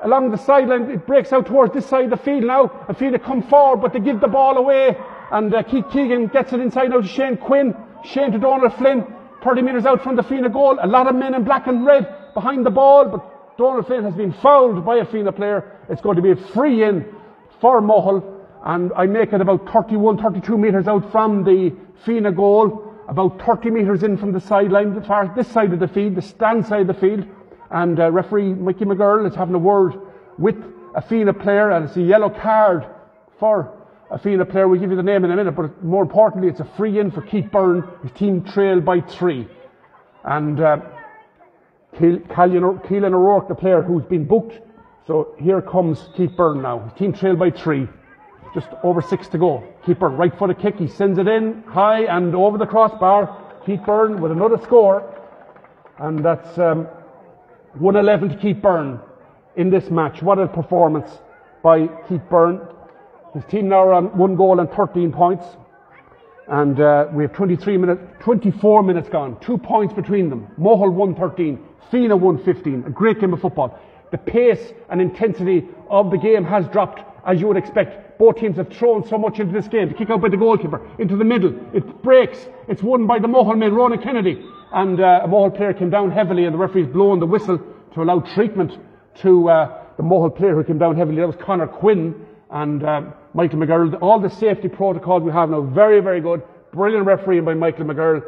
[0.02, 0.90] along the sideline.
[0.90, 3.92] It breaks out towards this side of the field now, and Fenagh come forward, but
[3.92, 4.96] they give the ball away,
[5.30, 7.74] and uh, Keith Keegan gets it inside now to Shane Quinn.
[8.04, 9.04] Shane to Donald Flynn.
[9.42, 10.78] 30 metres out from the Fenagh goal.
[10.82, 14.14] A lot of men in black and red behind the ball, but Donald Flynn has
[14.14, 15.76] been fouled by a Fenagh player.
[15.88, 17.04] It's going to be a free in
[17.60, 18.22] for Mohill,
[18.64, 21.74] and I make it about 31, 32 metres out from the
[22.06, 26.14] Fenagh goal, about 30 metres in from the sideline, far this side of the field,
[26.14, 27.26] the stand side of the field,
[27.72, 29.94] and uh, referee Mickey McGurl is having a word
[30.38, 30.54] with
[30.94, 32.86] a Fenagh player, and it's a yellow card
[33.40, 33.76] for
[34.12, 34.68] a Fenagh player.
[34.68, 37.10] We'll give you the name in a minute, but more importantly, it's a free in
[37.10, 37.82] for Keith Beirne.
[38.04, 39.48] His team trailed by three.
[40.22, 40.78] And uh,
[41.94, 44.60] Keelan O'Rourke, the player who's been booked.
[45.06, 46.88] So here comes Keith Beirne now.
[46.98, 47.88] Team trailed by three.
[48.54, 49.62] Just over six to go.
[49.84, 50.76] Keith Beirne, right a kick.
[50.76, 53.62] He sends it in high and over the crossbar.
[53.64, 55.14] Keith Beirne with another score.
[55.98, 56.86] And that's um,
[57.78, 59.00] 111 to Keith Beirne
[59.56, 60.22] in this match.
[60.22, 61.10] What a performance
[61.62, 62.74] by Keith Beirne.
[63.34, 65.44] His team now are on one goal and 13 points.
[66.48, 69.38] And uh, we have 23 minutes, 24 minutes gone.
[69.40, 70.48] Two points between them.
[70.58, 71.58] Mohill 113,
[71.92, 72.84] Fenagh 115.
[72.86, 73.78] A great game of football.
[74.10, 78.18] The pace and intensity of the game has dropped, as you would expect.
[78.18, 79.88] Both teams have thrown so much into this game.
[79.88, 81.54] The kick out by the goalkeeper, into the middle.
[81.74, 82.38] It breaks.
[82.66, 84.42] It's won by the Mohill man, Ronan Kennedy.
[84.72, 87.58] And uh, a Mohill player came down heavily, and the referee's blowing the whistle
[87.92, 88.72] to allow treatment
[89.16, 91.18] to uh, the Mohill player who came down heavily.
[91.18, 93.02] That was Connor Quinn and uh,
[93.34, 94.00] Michael McGurl.
[94.00, 96.42] All the safety protocols we have now, very, very good.
[96.72, 98.22] Brilliant refereeing by Michael McGurl.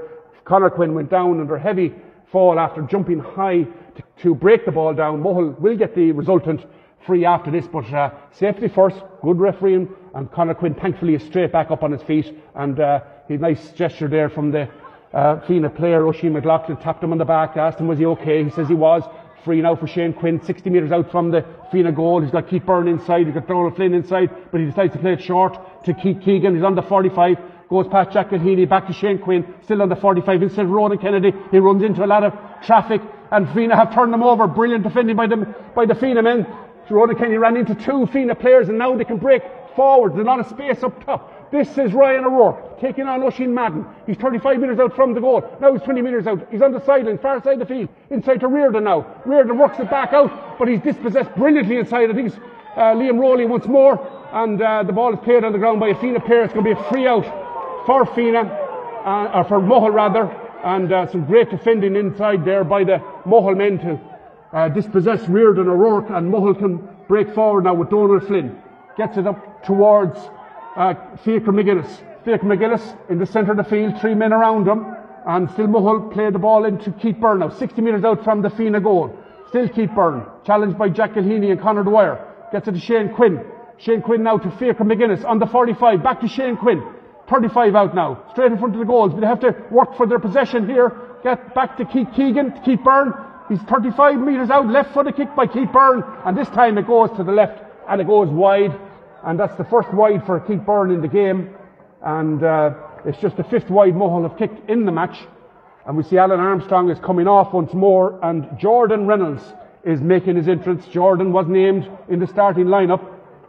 [0.44, 1.94] Connor Quinn went down under heavy
[2.30, 5.22] fall after jumping high to, to break the ball down.
[5.22, 6.64] Mohill will get the resultant
[7.06, 11.50] free after this, but uh, safety first, good refereeing, and Connor Quinn thankfully is straight
[11.50, 14.68] back up on his feet, and uh, he nice gesture there from the
[15.12, 18.44] uh, Fenagh player, Oisin McLaughlin, tapped him on the back, asked him was he okay,
[18.44, 19.02] he says he was,
[19.44, 22.20] Free now for Shane Quinn, 60 metres out from the Fenagh goal.
[22.20, 25.14] He's got Keith Beirne inside, he's got Donald Flynn inside, but he decides to play
[25.14, 26.55] it short to Keith Keegan.
[26.55, 29.96] He's on the 45, goes past Jack Healy, back to Shane Quinn, still on the
[29.96, 31.33] 45 instead Ronan Kennedy.
[31.50, 33.00] He runs into a lot of traffic,
[33.31, 34.46] and Fenagh have turned them over.
[34.46, 35.37] Brilliant defending by the,
[35.74, 36.46] by the Fenagh men.
[36.90, 39.42] Ronan Kennedy ran into two Fenagh players, and now they can break
[39.76, 40.12] forward.
[40.12, 41.39] There's a lot of space up top.
[41.50, 43.84] This is Ryan O'Rourke taking on Oisin Madden.
[44.06, 45.42] He's 35 metres out from the goal.
[45.60, 46.46] Now he's 20 metres out.
[46.48, 49.04] He's on the sideline, far side of the field, inside to Riordan now.
[49.26, 52.08] Riordan works it back out, but he's dispossessed brilliantly inside.
[52.08, 52.36] I think it's
[52.76, 53.98] uh, Liam Rowley once more,
[54.32, 56.44] and uh, the ball is played on the ground by a Fenagh player.
[56.44, 57.24] It's going to be a free out
[57.84, 58.48] for Fenagh,
[59.04, 60.30] uh, or for Mohill rather,
[60.62, 64.00] and uh, some great defending inside there by the Mohill men to
[64.52, 68.56] uh, dispossess Riordan O'Rourke, and Mohill can break forward now with Donald Flynn.
[68.96, 70.16] Gets it up towards
[70.76, 71.90] uh, Fiacre McGuinness.
[72.24, 74.87] Fiacre McGuinness in the centre of the field, three men around him,
[75.26, 78.48] and still Mohill played the ball into Keith Beirne now, 60 metres out from the
[78.48, 79.16] Fenagh goal.
[79.48, 82.26] Still Keith Beirne, challenged by Jack Gilheany and Conor Dwyer.
[82.52, 83.44] Gets it to Shane Quinn.
[83.78, 86.83] Shane Quinn now to Fiacre McGuinness on the 45, back to Shane Quinn.
[87.28, 90.06] 35 out now, straight in front of the goals, but they have to work for
[90.06, 90.92] their possession here.
[91.22, 93.12] Get back to Keith Keegan, to Keith Beirne.
[93.48, 96.87] He's 35 metres out, left foot a kick by Keith Beirne, and this time it
[96.87, 98.78] goes to the left and it goes wide
[99.24, 101.54] and that's the first wide for Keith Beirne in the game.
[102.02, 105.18] And uh, it's just the fifth wide Mohill have kicked in the match.
[105.87, 109.42] And we see Alan Armstrong is coming off once more, and Jordan Reynolds
[109.85, 110.87] is making his entrance.
[110.87, 113.02] Jordan was named in the starting lineup,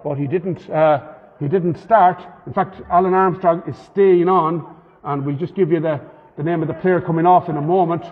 [0.04, 0.70] but he didn't.
[0.70, 2.22] Uh, he didn't start.
[2.46, 6.00] In fact, Alan Armstrong is staying on, and we'll just give you the,
[6.38, 8.06] the name of the player coming off in a moment.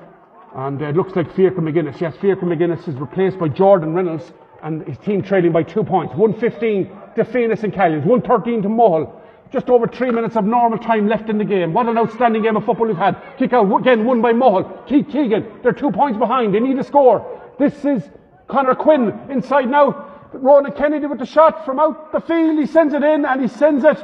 [0.56, 2.02] And uh, it looks like Fiacre McGuinness.
[2.02, 6.16] Yes, Fiacre McGuinness is replaced by Jordan Reynolds, and his team trailing by two points.
[6.16, 9.14] 115 to Phoenix and Callans, 113 to Mohill.
[9.52, 11.74] Just over three minutes of normal time left in the game.
[11.74, 13.16] What an outstanding game of football we've had.
[13.38, 14.88] Kick out again, won by Mohill.
[14.88, 16.54] Keith Keegan, they're two points behind.
[16.54, 17.26] They need a score.
[17.58, 18.04] This is
[18.48, 20.06] Connor Quinn inside now.
[20.34, 22.60] Ronan Kennedy with the shot from out the field.
[22.60, 23.98] He sends it in and he sends it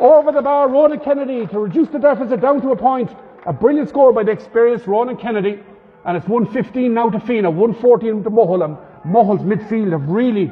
[0.00, 0.68] over the bar.
[0.68, 3.10] Ronan Kennedy to reduce the deficit down to a point.
[3.46, 5.60] A brilliant score by the experienced Ronan Kennedy.
[6.06, 8.64] And it's 115 now to Fenagh, 114 to Mohill.
[8.64, 10.50] And Mohill's midfield have really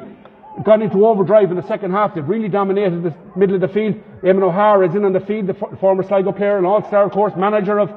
[0.63, 2.15] gone into overdrive in the second half.
[2.15, 3.95] They've really dominated the middle of the field.
[4.23, 7.33] Eamon O'Hara is in on the field, the former Sligo player and all-star, of course,
[7.37, 7.89] manager of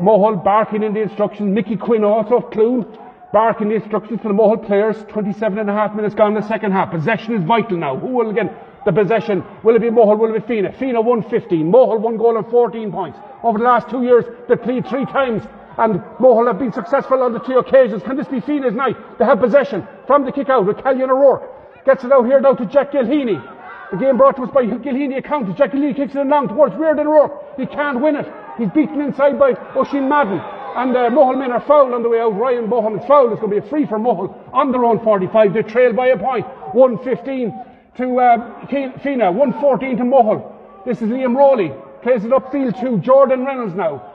[0.00, 1.54] Mohill, barking in the instructions.
[1.54, 2.86] Mickey Quinn also of Cloone,
[3.32, 4.96] barking the instructions to the Mohill players.
[5.08, 6.90] 27 and a half minutes gone in the second half.
[6.90, 7.96] Possession is vital now.
[7.96, 9.44] Who will get the possession?
[9.62, 10.18] Will it be Mohill?
[10.18, 10.76] Will it be Fenagh?
[10.76, 11.70] Fenagh 115.
[11.70, 13.18] Mohill one goal and 14 points.
[13.42, 15.42] Over the last two years, they played three times
[15.78, 18.02] And Mohill have been successful on the two occasions.
[18.02, 18.96] Can this be Fenagh's night?
[19.18, 21.48] They have possession from the kick out with Callion O'Rourke.
[21.84, 23.42] Gets it out here now to Jack Gilheany.
[23.90, 25.54] The game brought to us by Gilheany account.
[25.56, 27.58] Jack Gilheany kicks it along towards Riordan O'Rourke.
[27.58, 28.26] He can't win it.
[28.56, 30.40] He's beaten inside by Oisin Madden.
[30.74, 32.30] And uh, Mohill men are fouled on the way out.
[32.30, 33.32] Ryan Bohan is fouled.
[33.32, 35.52] It's going to be a free for Mohill on their own 45.
[35.52, 36.46] They trail by a point.
[36.72, 37.52] 115
[37.98, 39.34] to uh, Fenagh.
[39.34, 40.86] 114 to Mohill.
[40.86, 41.72] This is Liam Rowley.
[42.02, 44.12] Plays it upfield to Jordan Reynolds now.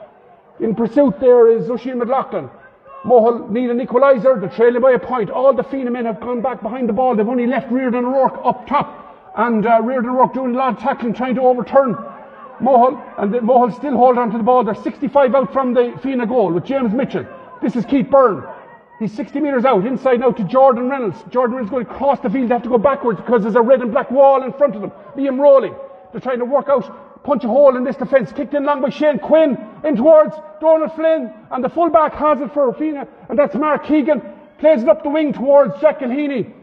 [0.58, 2.50] In pursuit there is Oisin McLaughlin.
[3.04, 4.40] Mohill need an equaliser.
[4.40, 5.30] They're trailing by a point.
[5.30, 7.14] All the Fenagh men have gone back behind the ball.
[7.14, 9.32] They've only left Riordan O'Rourke up top.
[9.36, 11.94] And uh, Riordan O'Rourke doing a lot of tackling, trying to overturn
[12.60, 13.00] Mohill.
[13.18, 14.64] And the, still hold on to the ball.
[14.64, 17.26] They're 65 out from the Fenagh goal with James Mitchell.
[17.62, 18.54] This is Keith Beirne.
[18.98, 21.22] He's 60 metres out, inside now to Jordan Reynolds.
[21.30, 22.50] Jordan Reynolds going to cross the field.
[22.50, 24.80] They have to go backwards because there's a red and black wall in front of
[24.80, 24.90] them.
[25.16, 25.70] Liam Rowley.
[26.10, 28.32] They're trying to work out, punch a hole in this defence.
[28.32, 31.32] Kicked in long by Shane Quinn in towards Donald Flynn.
[31.50, 33.06] And the fullback has it for Fenagh.
[33.28, 34.22] And that's Mark Keegan.
[34.58, 36.54] Plays it up the wing towards Jack Gilheany.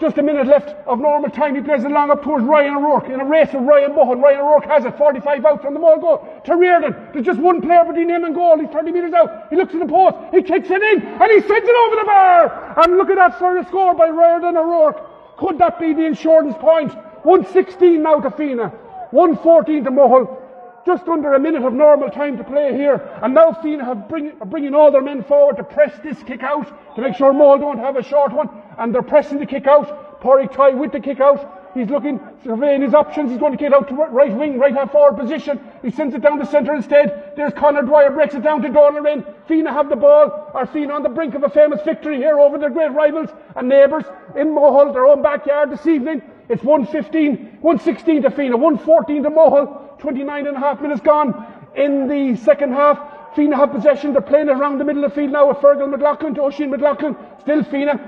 [0.00, 1.54] Just a minute left of normal time.
[1.54, 4.22] He plays it long up towards Ryan O'Rourke in a race with Ryan Bohan.
[4.22, 6.94] Ryan O'Rourke has it 45 out from the ball goal to Riordan.
[7.12, 8.58] There's just one player between him and goal.
[8.58, 9.48] He's 30 metres out.
[9.48, 10.16] He looks at the post.
[10.34, 12.82] He kicks it in and he sends it over the bar.
[12.82, 15.38] And look at that sort of score by Riordan O'Rourke.
[15.38, 16.92] Could that be the insurance point?
[17.24, 18.81] 116 now to Fenagh.
[19.12, 20.38] 114 to Mohill
[20.84, 22.94] just under a minute of normal time to play here.
[23.22, 26.42] And now Fenagh have bring, are bringing all their men forward to press this kick
[26.42, 28.48] out to make sure Mohill don't have a short one.
[28.78, 30.20] And they're pressing the kick out.
[30.20, 31.60] Porrick Ty with the kick out.
[31.74, 33.30] He's looking, surveying his options.
[33.30, 35.58] He's going to get out to right wing, right half forward position.
[35.82, 37.32] He sends it down the centre instead.
[37.34, 39.24] There's Conor Dwyer, breaks it down to Donald Wrynn.
[39.48, 40.50] Fenagh have the ball.
[40.54, 43.68] Are Fenagh on the brink of a famous victory here over their great rivals and
[43.68, 44.04] neighbours
[44.36, 46.22] in Mohill, their own backyard this evening.
[46.52, 49.98] It's 115, 116 to Fenagh, 114 to Mohill.
[49.98, 52.98] 29 and a half minutes gone in the second half.
[53.34, 54.12] Fenagh have possession.
[54.12, 57.16] They're playing around the middle of the field now with Fergal McLaughlin to Oisin McLaughlin.
[57.40, 57.98] Still Fenagh.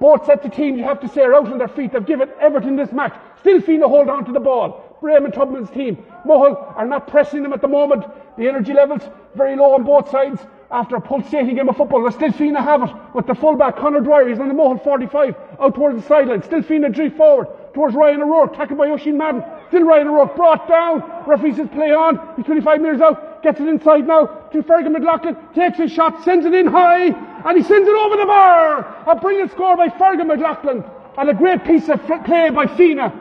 [0.00, 1.92] Both sets of teams, you have to say, are out on their feet.
[1.92, 3.14] They've given everything this match.
[3.38, 4.98] Still Fenagh hold on to the ball.
[5.00, 6.04] Raymond Tubman's team.
[6.26, 8.04] Mohill are not pressing them at the moment.
[8.36, 9.02] The energy levels
[9.36, 10.40] very low on both sides
[10.72, 12.02] after a pulsating game of football.
[12.02, 14.28] But still Fenagh have it with the fullback Conor Dwyer.
[14.28, 16.42] He's on the Mohill 45 out towards the sideline.
[16.42, 18.56] Still Fenagh drift forward towards Ryan O'Rourke.
[18.56, 19.42] Tackled by Oisin Madden.
[19.68, 21.02] Still Ryan O'Rourke brought down.
[21.26, 22.18] Referee says play on.
[22.36, 23.42] He's 25 metres out.
[23.42, 25.36] Gets it inside now to Fergal McLaughlin.
[25.54, 26.22] Takes his shot.
[26.24, 27.06] Sends it in high.
[27.44, 29.04] And he sends it over the bar.
[29.06, 30.84] A brilliant score by Fergal McLaughlin.
[31.18, 33.12] And a great piece of play by Fenagh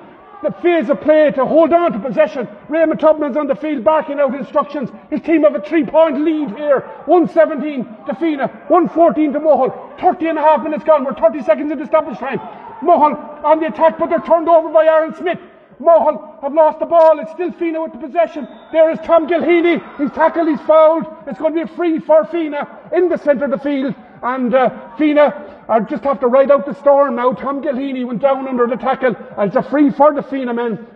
[0.43, 2.47] the phase of play to hold on to possession.
[2.69, 4.89] Raymond Tubman's on the field barking out instructions.
[5.09, 6.81] His team have a three point lead here.
[7.05, 9.99] 117 to Fenagh, 114 to Mohill.
[9.99, 11.05] 30 and a half minutes gone.
[11.05, 12.39] We're 30 seconds into stoppage time.
[12.81, 15.39] Mohill on the attack, but they're turned over by Aaron Smith.
[15.81, 17.19] Mohill have lost the ball.
[17.19, 18.47] It's still Fenagh with the possession.
[18.71, 19.81] There is Tom Gilheany.
[19.97, 21.05] He's tackled, he's fouled.
[21.27, 23.95] It's going to be a free for Fenagh in the centre of the field.
[24.21, 27.33] And uh, Fenagh are just have to ride out the storm now.
[27.33, 29.15] Tom Gilheany went down under the tackle.
[29.37, 30.87] And it's a free for the Fenagh men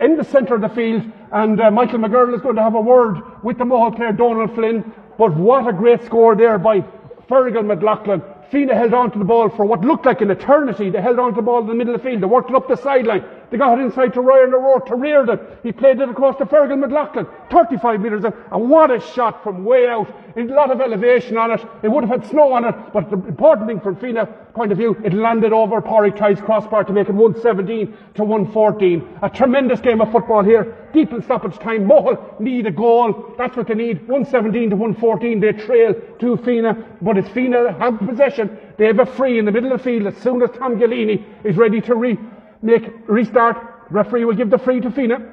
[0.00, 1.02] in the centre of the field.
[1.32, 4.54] And uh, Michael McGurl is going to have a word with the Mohill player Donald
[4.54, 4.92] Flynn.
[5.18, 6.80] But what a great score there by
[7.28, 8.22] Fergal McLaughlin.
[8.50, 10.90] Fenagh held on to the ball for what looked like an eternity.
[10.90, 12.22] They held on to the ball in the middle of the field.
[12.22, 13.24] They worked it up the sideline.
[13.52, 15.38] They got it inside to Ryan O'Rourke to Riordan.
[15.62, 17.26] He played it across to Fergal McLaughlin.
[17.50, 18.34] 35 metres out.
[18.50, 20.08] And what a shot from way out.
[20.38, 21.60] A lot of elevation on it.
[21.82, 22.74] It would have had snow on it.
[22.94, 26.84] But the important thing from Fenagh point of view, it landed over Porrick tries crossbar
[26.84, 29.18] to make it 117 to 114.
[29.20, 30.74] A tremendous game of football here.
[30.94, 31.86] Deep in stoppage time.
[31.86, 33.34] Mohill need a goal.
[33.36, 34.08] That's what they need.
[34.08, 35.40] 117 to 114.
[35.40, 36.82] They trail to Fenagh.
[37.02, 38.56] But it's Fenagh have possession.
[38.78, 41.22] They have a free in the middle of the field as soon as Tom Gilheany
[41.44, 42.18] is ready to re-
[42.62, 43.56] make restart.
[43.90, 45.30] Referee will give the free to Fenagh.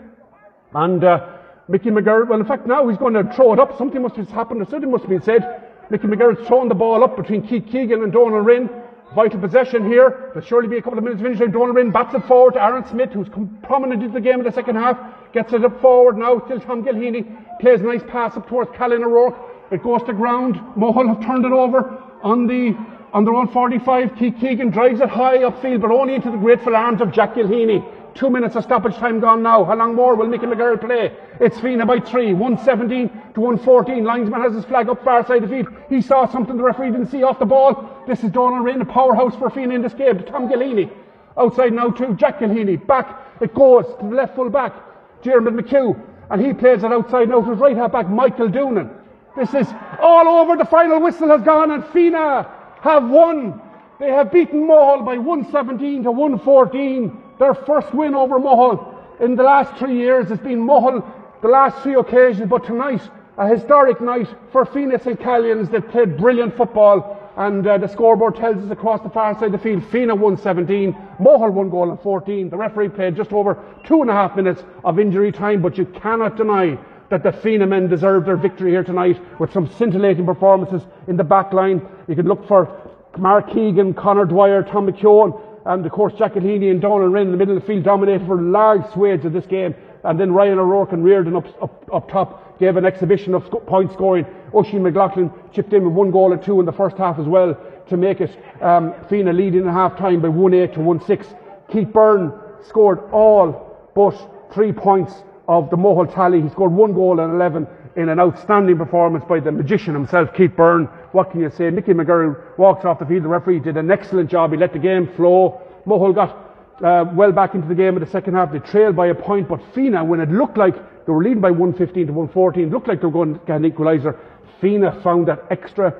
[0.74, 1.28] And uh,
[1.68, 3.78] Mickey McGurl, well, in fact, now he's going to throw it up.
[3.78, 4.68] Something must have happened.
[4.70, 5.64] Something must have been said.
[5.90, 8.70] Mickey McGurl's throwing the ball up between Keith Keegan and Donald Wrynn.
[9.16, 10.32] Vital possession here.
[10.34, 11.40] There'll surely be a couple of minutes finish.
[11.40, 13.28] Donald Wrynn bats it forward to Aaron Smith, who's
[13.64, 14.98] prominent into the game in the second half.
[15.34, 16.40] Gets it up forward now.
[16.46, 17.60] Still Tom Gilheany.
[17.60, 19.36] Plays a nice pass up towards Callan O'Rourke.
[19.72, 20.56] It goes to ground.
[20.78, 22.76] Mohill have turned it over on the
[23.14, 24.16] on their own 45.
[24.16, 27.84] Keith Keegan drives it high upfield, but only into the grateful arms of Jack Gilheany.
[28.16, 29.64] Two minutes of stoppage time gone now.
[29.64, 31.16] How long more will Mickey McGurl play?
[31.40, 32.34] It's Fenagh by three.
[32.34, 34.04] 117 to 114.
[34.04, 35.74] Linesman has his flag up far side of the field.
[35.90, 38.04] He saw something the referee didn't see off the ball.
[38.08, 40.18] This is Donald Wrynn, a powerhouse for Fenagh in this game.
[40.18, 40.92] To Tom Gilheany.
[41.38, 42.86] Outside now to Jack Gilheany.
[42.86, 43.22] Back.
[43.42, 44.74] It goes to the left full back.
[45.22, 46.00] Jeremy McHugh.
[46.30, 48.94] And he plays it outside now to his right half back, Michael Doonan.
[49.38, 49.68] This is
[50.02, 50.58] all over.
[50.58, 53.62] The final whistle has gone and Fenagh have won.
[54.00, 57.24] They have beaten Mohill by 117 to 114.
[57.38, 61.04] Their first win over Mohill in the last three years has been Mohill
[61.42, 63.02] the last three occasions, but tonight
[63.38, 65.72] a historic night for Phoenix and Caillins.
[65.72, 69.52] They played brilliant football and uh, the scoreboard tells us across the far side of
[69.54, 72.50] the field, Fenagh won 17, Mohill one goal and 14.
[72.50, 75.86] The referee played just over two and a half minutes of injury time, but you
[75.86, 76.78] cannot deny
[77.10, 81.24] that the Fenagh men deserve their victory here tonight with some scintillating performances in the
[81.24, 81.82] back line.
[82.08, 82.70] You could look for
[83.18, 87.32] Mark Keegan, Connor Dwyer, Tom McKeown, and of course Jack Heaney and Donald Wrynn in
[87.32, 89.76] the middle of the field dominated for large swathes of this game.
[90.04, 93.66] And then Ryan O'Rourke and Riordan up, up, up top gave an exhibition of sc-
[93.66, 94.26] point scoring.
[94.54, 97.58] Oisin McLaughlin chipped in with one goal and two in the first half as well
[97.90, 98.32] to make it
[98.62, 101.28] um, leading at half time by 1 8 to 1 6.
[101.72, 102.34] Keith Beirne
[102.66, 104.16] scored all but
[104.54, 105.14] three points
[105.50, 106.42] of the Mohill tally.
[106.42, 110.52] He scored one goal and 11 in an outstanding performance by the magician himself, Keith
[110.52, 110.88] Beirne.
[111.12, 111.72] What can you say?
[111.72, 113.24] Mickey McGurry walks off the field.
[113.24, 114.52] The referee did an excellent job.
[114.52, 115.60] He let the game flow.
[115.88, 116.38] Mohill got
[116.84, 118.52] uh, well back into the game in the second half.
[118.52, 121.50] They trailed by a point, but Fenagh, when it looked like they were leading by
[121.50, 124.16] 115 to 114, looked like they were going to get an equaliser,
[124.62, 125.96] Fenagh found that extra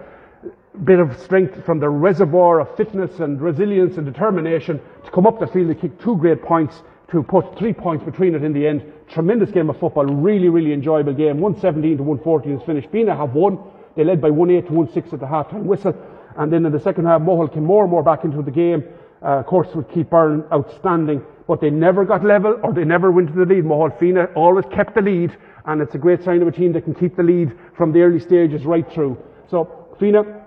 [0.84, 5.40] bit of strength from the reservoir of fitness and resilience and determination to come up
[5.40, 8.68] the field and kick two great points to put three points between it in the
[8.68, 8.82] end.
[9.10, 11.40] Tremendous game of football, really, really enjoyable game.
[11.40, 12.92] 117 to 114 is finished.
[12.92, 13.58] Fenagh have won.
[13.96, 15.96] They led by 1 8 to 1 6 at the half time whistle.
[16.38, 18.84] And then in the second half, Mohill came more and more back into the game.
[19.22, 23.12] Uh, of course, with Keith Beirne outstanding, but they never got level or they never
[23.12, 23.66] went to the lead.
[23.66, 25.36] Mohill Fenagh always kept the lead,
[25.66, 28.02] and it's a great sign of a team that can keep the lead from the
[28.02, 29.18] early stages right through.
[29.50, 30.44] So, Fenagh,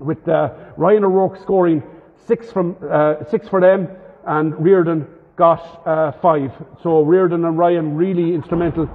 [0.00, 1.82] with uh, Ryan O'Rourke scoring
[2.26, 3.88] six from uh, six for them,
[4.26, 5.06] and Riordan
[5.36, 6.50] got uh, five.
[6.82, 8.88] So Riordan and Ryan really instrumental.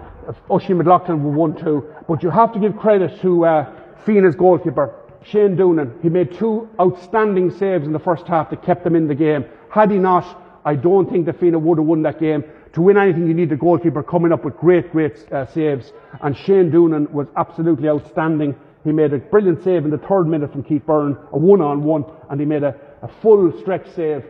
[0.52, 3.74] Oisin McLaughlin one two, but you have to give credit to uh,
[4.06, 4.94] Fenagh's goalkeeper
[5.26, 6.02] Shane Doonan.
[6.02, 9.46] He made two outstanding saves in the first half that kept them in the game.
[9.70, 10.26] Had he not,
[10.66, 12.44] I don't think that Fenagh would have won that game.
[12.74, 15.94] To win anything, you need a goalkeeper coming up with great, great uh, saves.
[16.22, 18.56] And Shane Doonan was absolutely outstanding.
[18.84, 22.40] He made a brilliant save in the third minute from Keith Beirne, a one-on-one, and
[22.40, 24.24] he made a, a full stretch save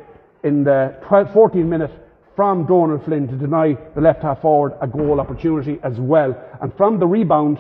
[0.44, 1.94] in the 12, 14 minutes
[2.36, 6.36] from Donald Flynn to deny the left half forward a goal opportunity as well.
[6.62, 7.60] And from the rebound,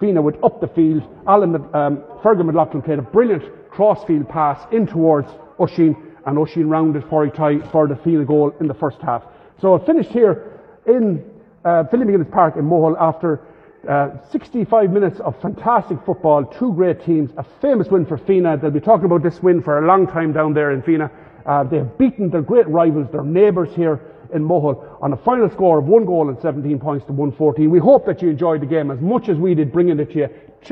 [0.00, 1.02] Fenagh went up the field.
[1.26, 5.96] Alan, um, Fergus McLaughlin played a brilliant crossfield pass in towards Oisin,
[6.26, 7.30] and Oisin rounded for,
[7.72, 9.22] for the field goal in the first half.
[9.60, 11.24] So it finished here in
[11.64, 13.40] uh, Philip McGuinness Park in Mohill after
[13.88, 18.60] uh, 65 minutes of fantastic football, two great teams, a famous win for Fenagh.
[18.60, 21.10] They'll be talking about this win for a long time down there in Fenagh.
[21.46, 24.00] Uh, they have beaten their great rivals, their neighbours here
[24.32, 27.70] in Mohill, on a final score of one goal and 17 points to 114.
[27.70, 30.18] We hope that you enjoyed the game as much as we did bringing it to
[30.18, 30.28] you.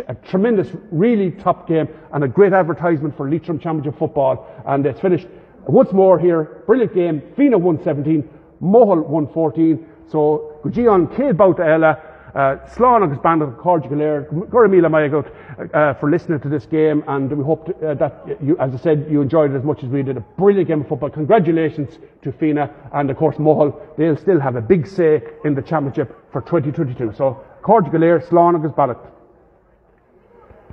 [0.09, 4.47] A tremendous, really top game and a great advertisement for Leitrim Championship football.
[4.67, 5.27] And it's finished
[5.67, 6.63] once more here.
[6.67, 7.23] Brilliant game.
[7.37, 8.29] Fenagh 117,
[8.63, 9.87] Mohill 114.
[10.11, 12.01] So, Cade Bouta Ella.
[12.35, 17.03] Uh, Slán agus band Cordial Galéir, Gura míle mai uh, for listening to this game
[17.09, 19.83] and we hope to, uh, that, you, as I said, you enjoyed it as much
[19.83, 20.17] as we did.
[20.17, 21.11] A brilliant game of football.
[21.11, 23.81] Congratulations to Fenagh and of course Mohill.
[23.97, 27.15] They'll still have a big say in the championship for 2022.
[27.17, 28.99] So Cordial Galéir, Slán agus Ballock.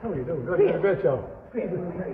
[0.01, 0.45] How are you doing?
[0.45, 0.82] Good.
[0.82, 1.24] Great job.